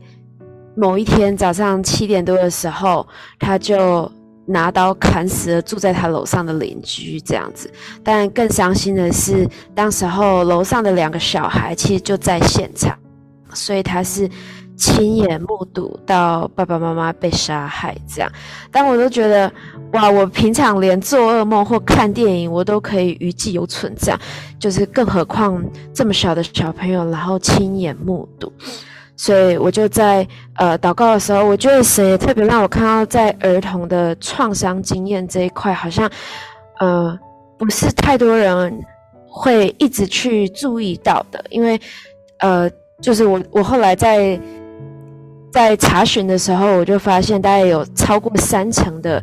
[0.76, 3.06] 某一天早上七点多的时候，
[3.38, 4.10] 他就
[4.44, 7.72] 拿刀砍死了住在他楼上的邻居这样子。
[8.02, 12.98] 但更伤心的是，当时候楼上的两个小孩其实就在现场。
[13.54, 14.28] 所以他是
[14.76, 18.30] 亲眼目睹到爸爸妈妈被杀害这样，
[18.72, 19.50] 但我都觉得
[19.92, 24.18] 哇，我平常连做噩梦或看电影我都可以余悸犹存这样，
[24.58, 28.52] 就是更何况这么小的小朋友，然后亲眼目睹，
[29.16, 36.10] 所以我就在呃祷告的时候，我觉得神也特别让我看到，在儿童的创伤经验这一块，好像
[36.80, 37.16] 呃
[37.56, 38.76] 不是太多人
[39.28, 41.80] 会一直去注意到的，因为
[42.38, 42.68] 呃。
[43.02, 44.40] 就是我，我后来在
[45.54, 49.22] 在查询的时候，我就发现大概有超过三成的，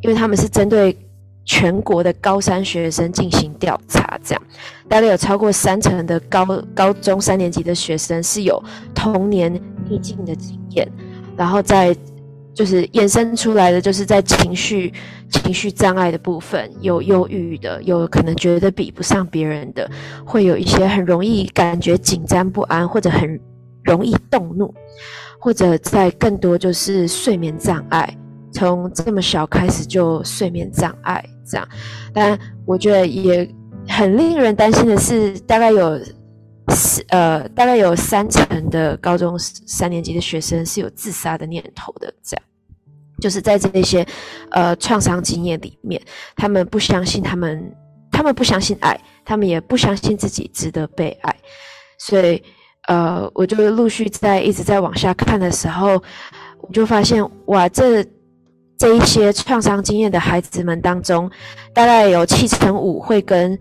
[0.00, 0.96] 因为他们是针对
[1.44, 4.40] 全国的高三学生进行调查，这样。
[4.88, 8.62] 大概有超过三成的高高中三年级的学生是有
[8.94, 9.52] 童年
[9.88, 10.88] 逆境的经验，
[11.36, 11.92] 然后在
[12.54, 14.92] 就是衍生出来的，就是在情绪
[15.30, 19.90] 情绪障碍的部分，有忧郁的，有可能觉得比不上别人的，
[20.24, 23.40] 会有一些很容易感觉紧张不安，或者很
[23.82, 24.72] 容易动怒，
[25.42, 28.16] 或者在更多就是睡眠障碍，
[28.52, 31.68] 从这么小开始就睡眠障碍这样。
[32.14, 33.52] 但我觉得也
[33.88, 36.00] 很令人担心的是，大概有
[36.68, 42.44] 四呃，大概有三成的高中三年级的学生是有自杀的念头的这样。
[43.20, 44.06] 就是在这些，
[44.52, 46.00] 呃，创伤经验里面，
[46.36, 47.74] 他们不相信他们，
[48.12, 51.36] 他们不相信爱，他们也不相信自己值得被爱，
[51.98, 52.40] 所以，
[52.88, 56.02] 呃，我就陆续在一直在往下看的时候，
[56.60, 58.04] 我就发现，哇，这
[58.78, 61.30] 这一些创伤经验的孩子们当中，
[61.74, 63.58] 大概有七成五会跟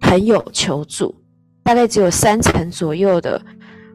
[0.00, 1.14] 朋友求助，
[1.62, 3.40] 大概只有三成左右的。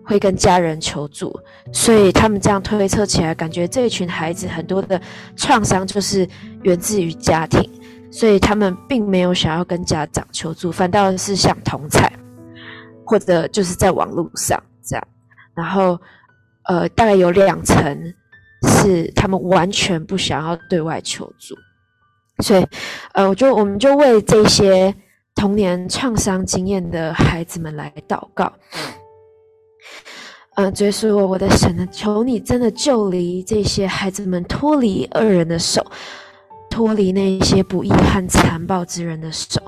[0.03, 1.33] 会跟家人求助，
[1.71, 4.99] 所以他们这样推测起来，感觉这一群孩子很多的
[5.37, 6.27] 创伤就是
[6.63, 7.61] 源自于家庭。
[8.11, 12.09] 所以他们并没有想要跟家长求助，反倒是想同侪，
[13.05, 15.07] 或者就是在网络上这样。
[15.53, 15.99] 然后，
[16.63, 18.13] 呃，大概有两成
[18.63, 21.55] 是他们完全不想要对外求助。
[22.43, 22.65] 所以，
[23.13, 24.93] 呃，我就我们就为这些
[25.35, 28.51] 童年创伤经验的孩子们来祷告。
[30.55, 35.85] 嗯、呃，主耶稣，我的神呢，求你真的救离这些孩子们，脱离恶人的手，
[36.69, 39.61] 脱离那些不义和残暴之人的手。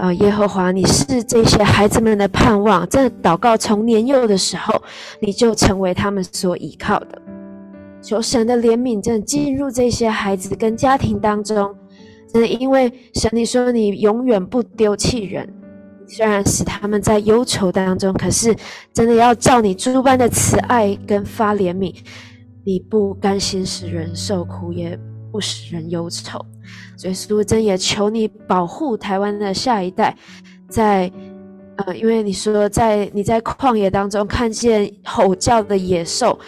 [0.00, 2.88] 呃，耶和华，你是这些孩子们的盼望。
[2.88, 4.82] 真的祷告，从年幼的时候，
[5.20, 7.20] 你就成为他们所依靠的。
[8.00, 11.74] 求神的怜悯，真的进入这些孩子跟家庭当中。
[12.32, 15.46] 真的，因为神，你说你永远不丢弃人。
[16.06, 18.56] 虽然使他们在忧愁当中，可是
[18.94, 21.94] 真的要照你诸般的慈爱跟发怜悯，
[22.64, 24.98] 你不甘心使人受苦，也
[25.30, 26.42] 不使人忧愁。
[26.96, 30.16] 所以，苏真也求你保护台湾的下一代，
[30.68, 31.10] 在
[31.76, 36.38] 呃，因为你说在你在旷野当中看见吼叫的野兽，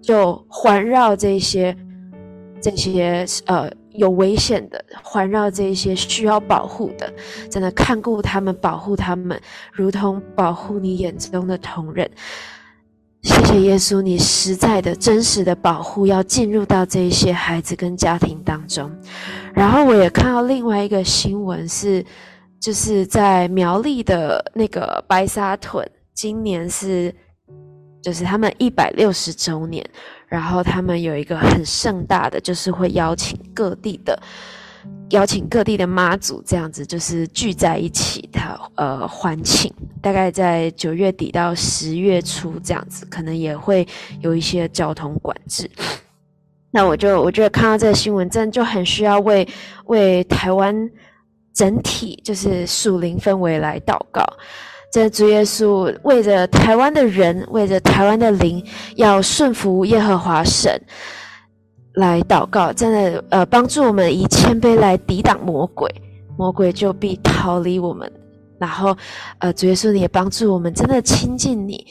[0.00, 1.76] 就环绕这些
[2.60, 3.70] 这些呃。
[3.98, 7.10] 有危险的，环绕这些需要保护的，
[7.50, 9.40] 真的看顾他们，保护他们，
[9.72, 12.06] 如同保护你眼中的同仁。
[13.26, 18.88] 谢谢耶稣，你实在的、真实的保护要进入到这一些孩子跟家庭当中。
[19.52, 22.06] 然后我也看到另外一个新闻是，
[22.60, 27.12] 就是在苗栗的那个白沙屯，今年是
[28.00, 29.84] 就是他们一百六十周年。
[30.28, 34.16] 然后他们有一个很盛大的，就是会邀请各地的，
[35.10, 39.72] 邀请各地的妈祖这样子，就是聚在一起，他呃欢庆，
[40.02, 43.86] 大概在九月底到十月初这样子，可能也会
[44.20, 45.70] 有一些交通管制。
[46.72, 49.46] 那我就我觉得看到这个新闻，真的就很需要为
[49.86, 50.74] 为台湾
[51.54, 54.22] 整体就是属灵氛围来祷告。
[54.92, 58.64] 这主耶稣为着台湾的人，为着台湾的灵，
[58.96, 60.80] 要顺服耶和华神
[61.96, 65.90] 来祷告，真的呃帮助我们以谦卑来抵挡魔鬼，
[66.38, 68.10] 魔鬼就必逃离我们。
[68.58, 68.96] 然后
[69.38, 71.86] 呃主耶稣你也帮助我们，真的亲近你，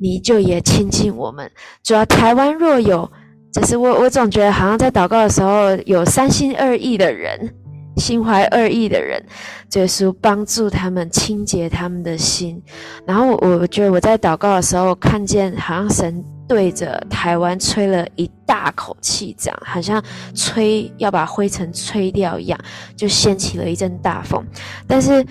[0.00, 1.48] 你就也亲近我们。
[1.82, 3.08] 主要台湾若有，
[3.52, 7.54] 就是我我总觉得好像在祷告的时候有三心二意的人。
[7.96, 9.24] 心怀二意的人，
[9.70, 12.60] 就是帮助他们清洁他们的心。
[13.06, 20.02] 然后我我觉得我在祷告的时候，看见好像神对着台湾吹了一大口气，这样好像
[20.34, 22.58] 吹要把灰尘吹掉一样，
[22.96, 24.44] 就掀起了一阵大风。
[24.86, 25.24] 但是，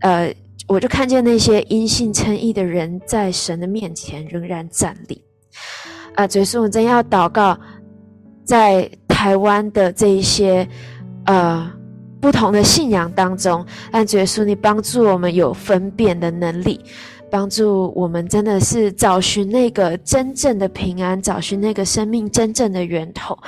[0.00, 0.34] 呃，
[0.66, 5.24] 我就看见那些因信称义的人在神的面前仍然站立。
[6.14, 7.58] 啊、呃，就是我真要祷告，
[8.44, 10.68] 在台湾的这一些，
[11.26, 11.70] 呃。
[12.20, 16.78] 不同的信仰当中，但主耶稣，你帮助我们有分辨的能力，
[17.30, 23.38] 帮助我们真的是找寻那个真正的平安，找寻那个生命真正的源头。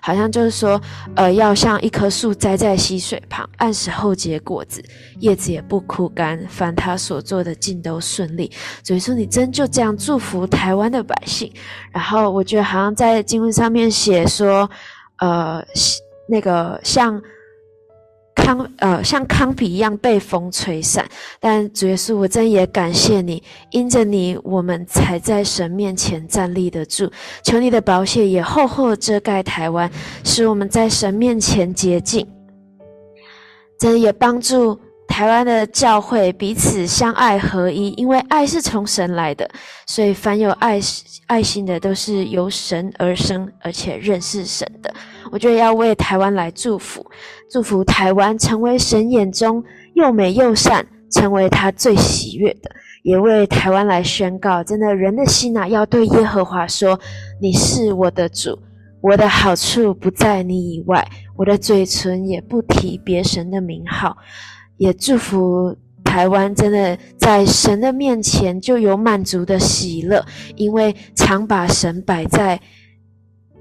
[0.00, 0.80] 好像就是说，
[1.14, 4.82] 呃，要像一棵树栽在溪水旁，按时候结果子，
[5.20, 8.50] 叶子也不枯干，凡他所做的尽都顺利。
[8.82, 11.52] 所以说，你真就这样祝福台湾的百姓。
[11.92, 14.70] 然后我觉得好像在经文上面写说，
[15.18, 15.62] 呃，
[16.28, 17.20] 那个像。
[18.34, 21.06] 康呃，像康皮一样被风吹散，
[21.38, 27.10] 但主耶稣，我真也感谢你，因着你，我们才在神面前站立得住。
[27.42, 29.90] 求你的宝血也厚厚遮盖台湾，
[30.24, 32.26] 使我们在神面前洁净。
[33.78, 34.78] 真也帮助
[35.12, 39.46] 台湾的教会彼此相爱合一，因为爱是从神来的，
[39.86, 40.80] 所以凡有爱
[41.26, 44.92] 爱心的都是由神而生，而且认识神的。
[45.30, 47.04] 我觉得要为台湾来祝福。
[47.50, 52.70] 祝福台湾成为神眼中又美又善，成为他最喜悦的。
[53.02, 56.98] 也为台湾来宣告：真的，人的心啊，要对耶和华说
[57.38, 58.58] ：“你是我的主，
[59.02, 61.06] 我的好处不在你以外，
[61.36, 64.16] 我的嘴唇也不提别神的名号。”
[64.82, 70.24] 也祝福台湾，真的在神的面前就有满足的喜乐，
[70.56, 72.60] 因为常把神摆在。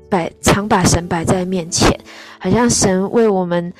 [0.10, 1.90] 摆常把神摆在面前，
[2.38, 3.72] 好像神为我们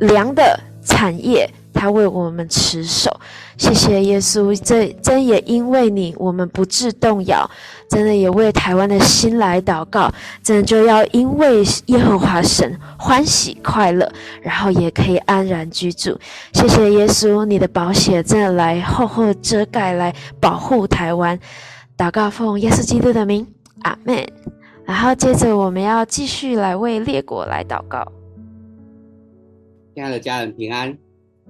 [0.00, 3.10] 量的产业，他为我们持守。
[3.56, 7.48] 谢谢耶稣，这真也因为你，我们不致动摇。
[7.88, 10.10] 真的也为台湾的心来祷告，
[10.42, 14.10] 真的就要因为耶和华神欢喜快乐，
[14.40, 16.18] 然后也可以安然居住。
[16.54, 21.38] 谢谢耶稣，你的宝血真的来厚厚遮盖，来保护台湾。
[21.98, 23.46] 祷告奉耶稣基督的名，
[23.82, 24.26] 阿门。
[24.86, 28.10] 然后接着我们要继续来为列国来祷告。
[29.94, 30.96] 亲爱的家人平安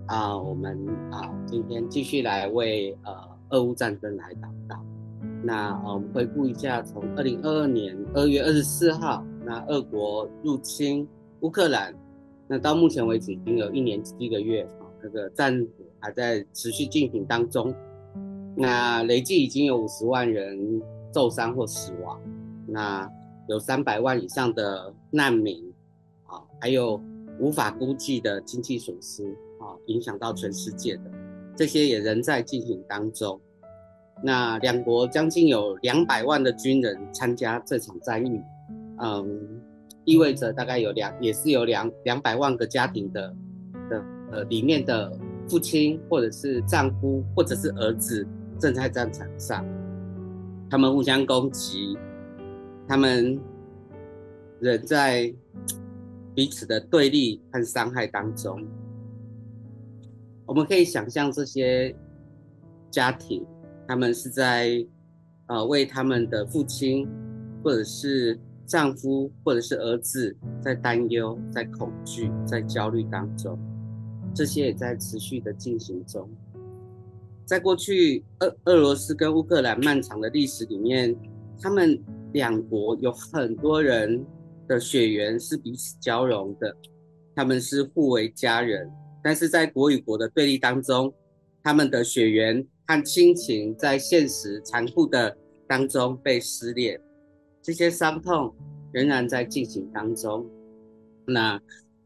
[0.07, 0.37] 啊！
[0.37, 0.77] 我们
[1.11, 3.15] 啊，今天继续来为呃
[3.51, 4.77] 俄乌战争来祷告。
[5.43, 11.07] 那呃，我们回顾一下，从二零二二年二月二十四号，那俄国入侵
[11.41, 11.95] 乌克兰，
[12.49, 15.67] 那到目前为止已经有一年七个月啊，这个战
[16.01, 17.75] 还在持续进行当中。
[18.57, 20.83] 那累计已经有五十万人
[21.15, 22.21] 受伤或死亡，
[22.67, 23.11] 那
[23.49, 25.73] 有三百万以上的难民
[26.27, 27.01] 啊，还有。
[27.41, 29.25] 无法估计的经济损失
[29.63, 31.03] 啊，影响到全世界的
[31.57, 33.41] 这些也仍在进行当中。
[34.23, 38.41] 那两国将近有两百万的军人参加这场战役，
[38.99, 39.41] 嗯，
[40.05, 43.35] 意味着大概有两也是有两两百万个家庭的
[43.89, 45.17] 的呃里面的
[45.49, 48.27] 父亲或者是丈夫或者是儿子
[48.59, 49.65] 正在战场上，
[50.69, 51.97] 他们互相攻击，
[52.89, 53.41] 他们
[54.61, 55.33] 仍在。
[56.35, 58.67] 彼此的对立和伤害当中，
[60.47, 61.95] 我们可以想象这些
[62.90, 63.47] 家庭，
[63.86, 64.86] 他们是在
[65.47, 67.09] 呃为他们的父亲，
[67.62, 73.59] 或者是丈夫，或者是儿子在担忧、在恐惧、在焦虑当中，
[74.34, 76.28] 这些也在持续的进行中。
[77.45, 81.16] 在过去俄俄罗斯跟乌克兰漫长的历史里面，
[81.61, 82.01] 他们
[82.32, 84.24] 两国有很多人。
[84.68, 86.74] 的血缘是彼此交融的，
[87.34, 88.88] 他们是互为家人，
[89.23, 91.12] 但是在国与国的对立当中，
[91.62, 97.01] 他们的血缘和亲情在现实残酷的当中被撕裂，
[97.62, 98.55] 这些伤痛
[98.93, 100.47] 仍然在进行当中。
[101.27, 101.61] 那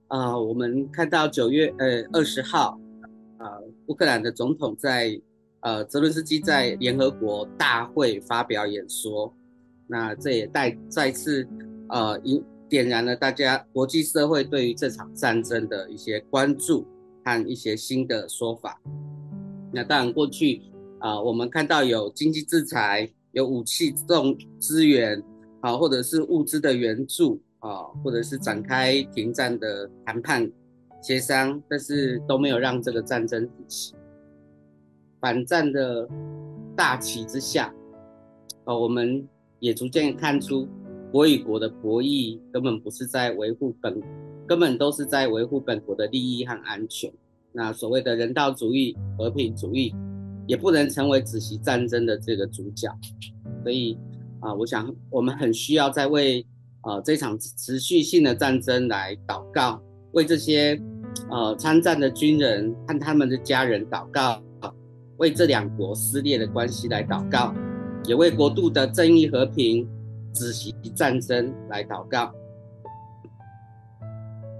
[0.08, 2.78] 呃，我们看到九月呃二十号，
[3.38, 3.46] 呃，
[3.86, 5.20] 乌克兰的总统在
[5.60, 9.34] 呃泽伦斯基在联合国大会发表演说，
[9.86, 11.48] 那这也带再次
[11.88, 12.44] 呃引。
[12.68, 16.84] 点燃了大家国际社会对于这场战争的一些关注
[17.26, 18.80] 和一些新的说法。
[19.72, 20.62] 那当然，过去
[21.00, 25.20] 啊、我们看到有经济制裁、有武器这种资源
[25.60, 30.48] 啊，或者是物资的援助啊，或者是展开停战的谈判
[31.02, 33.94] 协商，但是都没有让这个战争止息。
[35.20, 36.08] 反战的
[36.76, 37.74] 大旗之下，
[38.64, 40.68] 啊，我们也逐渐看出。
[41.12, 44.02] 国与国的博弈根本不是在维护本，
[44.46, 47.12] 根本都是在维护本国的利益和安全。
[47.52, 49.94] 那所谓的人道主义、和平主义，
[50.46, 52.88] 也不能成为止息战争的这个主角。
[53.62, 53.98] 所以
[54.40, 56.46] 啊、我想我们很需要在为
[56.82, 59.82] 啊、这场持续性的战争来祷告，
[60.12, 60.80] 为这些
[61.30, 64.42] 呃参战的军人和他们的家人祷告，
[65.16, 67.54] 为这两国撕裂的关系来祷告，
[68.04, 69.88] 也为国度的正义和平。
[70.38, 72.30] 止息战争来祷告，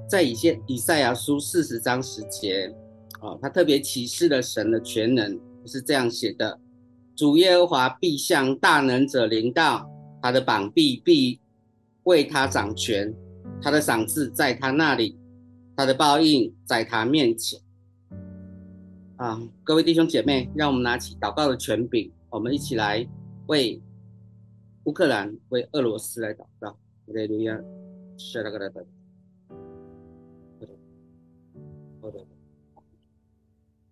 [0.09, 2.75] 在以赛以赛亚书四十章十节，
[3.21, 6.59] 啊，他特别启示了神的全能，是这样写的：
[7.17, 9.91] 主耶和华必向大能者临到，
[10.23, 11.41] 他的膀臂必
[12.05, 13.15] 为他掌权，
[13.61, 15.19] 他的赏赐在他那里，
[15.77, 17.61] 他的报应在他面前。
[19.17, 23.07] 啊，各位弟兄姐妹，让我们拿起祷告的权柄，我们一起来
[23.47, 23.83] 为。
[24.85, 26.79] 乌克兰为俄罗斯来祷告，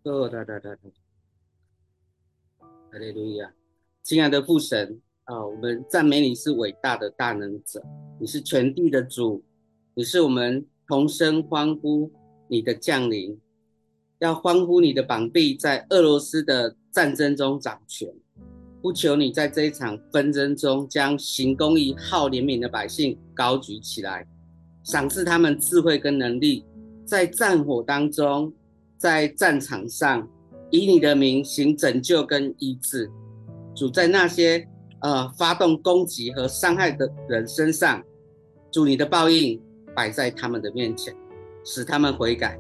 [0.05, 0.81] 哦哒哒哒哒，
[2.93, 3.51] 哈利路亚，
[4.03, 7.83] 亲爱的父神啊，我们赞美你是伟大的大能者，
[8.21, 9.43] 你是全地的主，
[9.95, 12.13] 你是我们同声欢呼
[12.49, 13.41] 你的降临，
[14.19, 18.15] 要欢呼你的膀臂在俄罗斯的战争中掌权。
[18.83, 24.29] 不求你在这一场纷争中将行公义、好怜悯的百姓高举起来，
[24.83, 26.63] 赏赐他们智慧跟能力，
[27.07, 28.53] 在战火当中，
[29.05, 30.27] 在战场上，
[30.71, 33.11] 以你的名行拯救跟医治。
[33.75, 34.67] 主在那些
[35.01, 38.03] 呃发动攻击和伤害的人身上，
[38.73, 39.61] 主你的报应
[39.95, 41.15] 摆在他们的面前，
[41.67, 42.59] 使他们悔改，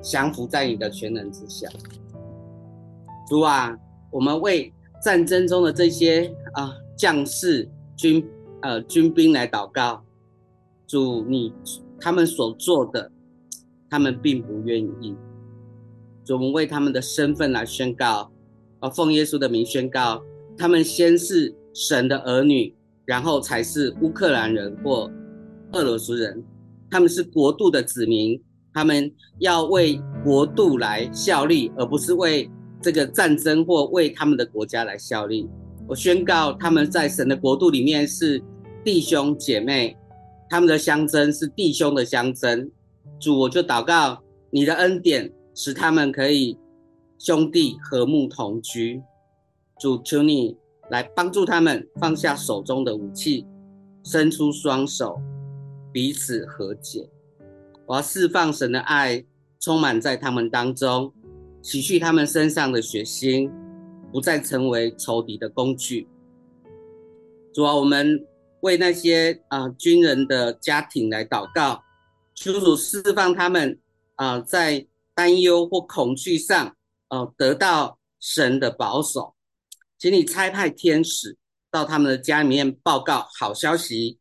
[0.00, 1.68] 降服在你的全能之下。
[3.28, 3.76] 主啊，
[4.10, 4.72] 我们为。
[5.04, 8.24] 战争中的这些啊将士军
[8.60, 10.00] 呃军兵来祷告，
[10.86, 11.52] 主你
[12.00, 13.10] 他们所做的，
[13.90, 15.16] 他们并不愿意。
[16.24, 18.30] 主，我们为他们的身份来宣告，
[18.80, 20.22] 啊，奉耶稣的名宣告，
[20.56, 25.10] 他们先是神的儿女，然后才是乌克兰人或
[25.72, 26.42] 俄罗斯人，
[26.90, 28.40] 他们是国度的子民，
[28.72, 32.50] 他们要为国度来效力，而不是为。
[32.84, 35.48] 这个战争或为他们的国家来效力，
[35.86, 38.42] 我宣告他们在神的国度里面是
[38.82, 39.96] 弟兄姐妹，
[40.50, 42.68] 他们的相争是弟兄的相争。
[43.20, 44.20] 主，我就祷告，
[44.50, 46.58] 你的恩典使他们可以
[47.18, 49.02] 兄弟和睦同居。
[49.78, 50.56] 主，求你
[50.90, 53.46] 来帮助他们放下手中的武器，
[54.04, 55.20] 伸出双手，
[55.92, 57.08] 彼此和解。
[57.86, 59.24] 我要释放神的爱，
[59.58, 61.12] 充满在他们当中，
[61.62, 63.50] 洗去他们身上的血腥，
[64.12, 66.08] 不再成为仇敌的工具。
[67.52, 68.24] 主啊，我们
[68.60, 71.82] 为那些啊、军人的家庭来祷告，
[72.34, 73.78] 求主释放他们
[74.14, 76.76] 啊、在担忧或恐惧上，
[77.08, 79.34] 呃得到神的保守。
[79.98, 81.38] 请你差派天使
[81.70, 84.18] 到他们的家里面报告好消息，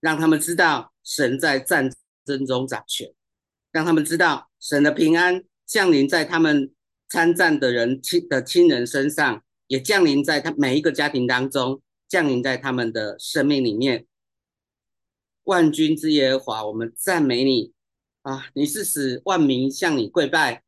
[0.00, 1.90] 让他们知道神在战
[2.24, 3.12] 争中掌权，
[3.72, 6.72] 让他们知道神的平安降临在他们
[7.08, 14.06] 参战的人亲的亲人身上，也降临在他每一个家庭当中，降临在他们的生命里面。
[15.42, 17.73] 万军之耶和华，我们赞美你
[18.24, 18.48] 啊！
[18.52, 20.62] 你是使万民向你跪拜，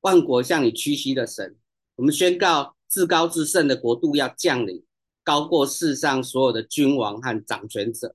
[0.00, 1.56] 万国向你屈膝的神。
[1.96, 2.76] 我们宣告。
[2.92, 4.84] 至高至圣的国度要降临，
[5.24, 8.14] 高过世上所有的君王和掌权者。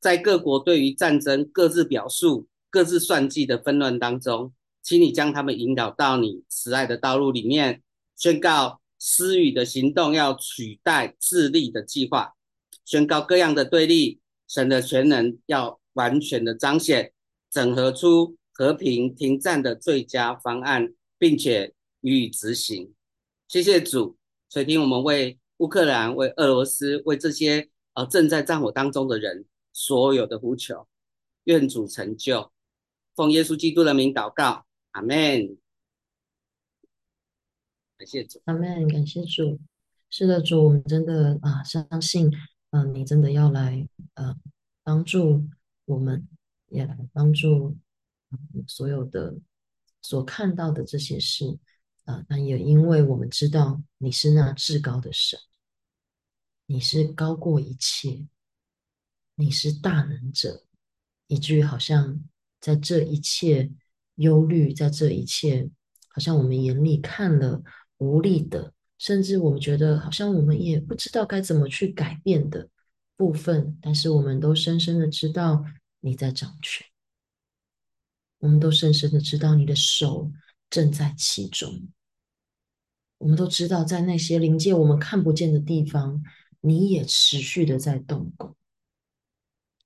[0.00, 4.52] 在各国对于战争各自表述、各自算计的纷乱当中，
[4.82, 7.80] 请你将他们引导到你慈爱的道路里面，
[8.16, 12.34] 宣告施予的行动要取代智利的计划，
[12.84, 14.18] 宣告各样的对立，
[14.48, 17.12] 神的全能要完全的彰显，
[17.50, 22.94] 整合出和平停战的最佳方案，并且予以执行。
[23.48, 24.16] 谢谢主，
[24.48, 30.86] 垂听我们为乌克兰、为俄罗斯、为这些呃正在战火当中的人所有的呼求，
[31.44, 32.52] 愿主成就，
[33.14, 35.56] 奉耶稣基督的名祷告，阿门。
[37.98, 38.88] 感谢主，阿门。
[38.88, 39.58] 感谢主，
[40.08, 42.30] 是的，主，我们真的啊相信，
[42.70, 44.36] 嗯、你真的要来呃
[44.82, 45.44] 帮助
[45.84, 46.26] 我们，
[46.70, 47.76] 也来帮助、
[48.66, 49.36] 所有的
[50.00, 51.58] 所看到的这些事。
[52.06, 55.38] 啊，那也因为我们知道你是那至高的神，
[56.66, 58.26] 你是高过一切，
[59.36, 60.64] 你是大能者，
[61.28, 62.24] 以至于好像
[62.58, 63.70] 在这一切
[64.16, 65.70] 忧虑，在这一切
[66.08, 67.62] 好像我们眼里看了
[67.98, 72.68] 无力的，甚至我们觉得好像我们也不知道该怎么去改变的
[73.16, 75.64] 部分，但是我们都深深的知道
[76.00, 76.86] 你在掌权，
[78.38, 80.32] 我们都深深的知道你的手
[80.68, 81.88] 正在其中。
[83.18, 86.22] 我们都知道，在那些临界我们看不见的地方，
[86.60, 88.56] 你也持续的在动工，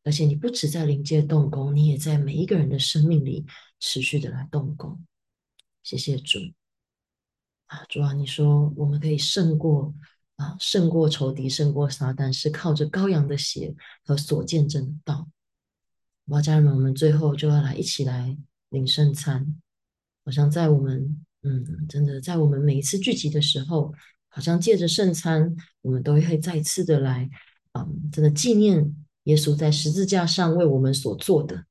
[0.04, 3.44] 而且你不止在临界动工，你也在每一个人的生命里
[3.80, 5.04] 持续的来动工。
[5.82, 6.38] 谢谢主
[7.66, 9.92] 啊，主啊，你说我们可以胜过
[10.36, 15.28] 啊，胜过仇敌，胜过撒旦，是靠着羔羊的血和所见证的道。
[16.26, 18.36] 哇，家人们，我们最后就要来一起来
[18.70, 19.54] 领圣餐，
[20.24, 21.24] 好像在我们。
[21.46, 23.92] 嗯，真的，在我们每一次聚集的时候，
[24.30, 27.28] 好像借着圣餐，我们都会再次的来，
[27.74, 31.66] 嗯，真的纪念耶稣在十字架上为我们所做的，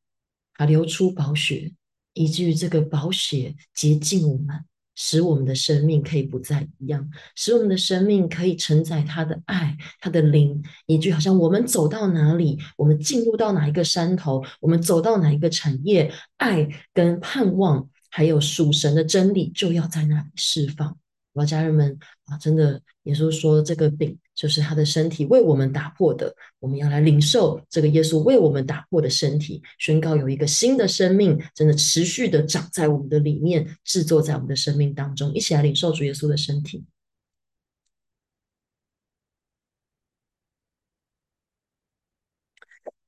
[0.54, 1.74] 他流出宝血，
[2.14, 4.64] 以至于这个宝血洁净我们，
[4.96, 17.90] 使我们的生命可以不再一样，使我们的生命可以承载他的爱，他的灵，以至于好像我们走到哪里，我们进入到哪一个山头，我们走到哪一个产业，爱跟盼望。
[18.16, 20.96] 还有属神的真理就要在那里释放。
[21.34, 36.86] 我家人们啊，真的，耶稣说这个饼就是他的身体为我们打破的，我们要来领受这个耶稣为我们打破的身体，宣告有一个新的生命，真的持续的长在我们的里面，制作在我们的生命当中，一起来领受主耶稣的身体。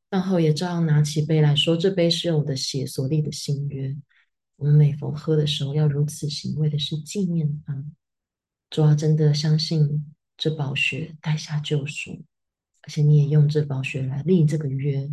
[0.10, 3.96] 饭后也照样拿起杯来说：“这杯是用我的血所立的新约。”
[4.58, 7.84] 我们每逢喝的时候，要如此行，为的是纪念他。
[8.70, 10.06] 主要真的相信
[10.38, 12.24] 这宝血带下救赎，
[12.82, 15.10] 而且你也用这宝血来立这个约，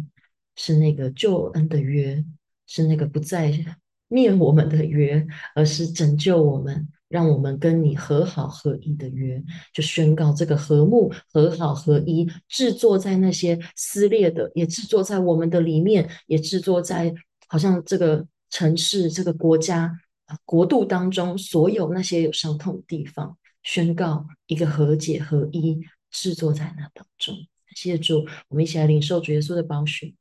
[0.57, 2.25] 是那个救恩的约，
[2.67, 3.77] 是那个不再
[4.09, 9.43] 灭我们的约，而是拯救我们，让我们跟你和好合一的约。
[9.73, 17.15] 就宣告这个和睦、和好、合一，制作在那些撕裂的，也制作在我们的里面，也制作在
[17.49, 18.27] 好像这个。
[18.55, 27.35] 城市这个国家啊，国度当中所有那些有伤痛的地方，宣告一个和解合一，制作在那当中。
[27.75, 30.15] 谢谢主，我们一起来领受主耶稣的宝血。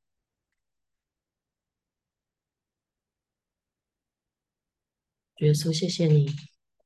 [5.36, 6.30] 主耶稣，谢谢你，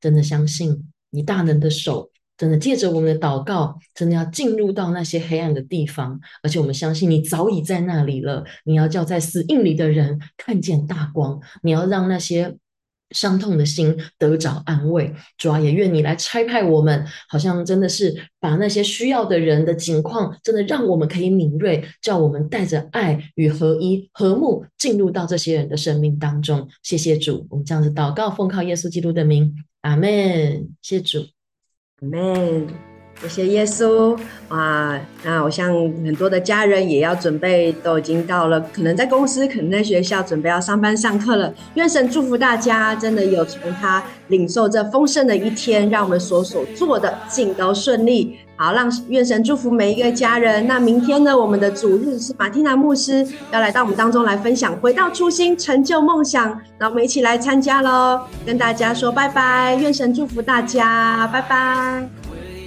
[0.00, 8.44] 真的相信你大能的手真的借着我们的祷告，真的要进入到那些黑暗的地方，而且我们相信你早已在那里了。
[8.64, 12.58] 你要叫在死印里的人看见大光，你要让那些
[13.16, 15.12] 伤痛的心得着安慰。
[15.38, 26.68] 主啊，也愿你来差派我们，好像真的是把那些需要的人的情况，真的让我们可以敏锐，叫我们带着爱与合一、和睦进入到这些人的生命当中。
[26.82, 30.68] 谢谢主，我们这样子祷告，奉靠耶稣基督的名，阿门。
[30.82, 31.26] 谢主。
[32.02, 34.16] 阿门谢谢耶稣
[34.48, 35.00] 啊！
[35.24, 41.52] 那我想很多的家人也要准备，都已经到了，可能在公司，可能在学校，准备要上班上课了。
[41.74, 48.38] 愿神祝福大家，真的有从他领受这丰盛的一天，让我们所所做的尽都顺利。
[48.58, 50.66] 好，让愿神祝福每一个家人。
[50.66, 56.58] 那明天呢，我们的主日是马蒂娜牧师要来到我们当中来分享，回到初心，成就梦想。
[56.78, 62.25] 那我们一起来参加喽，跟大家说拜拜，愿神祝福大家，拜拜。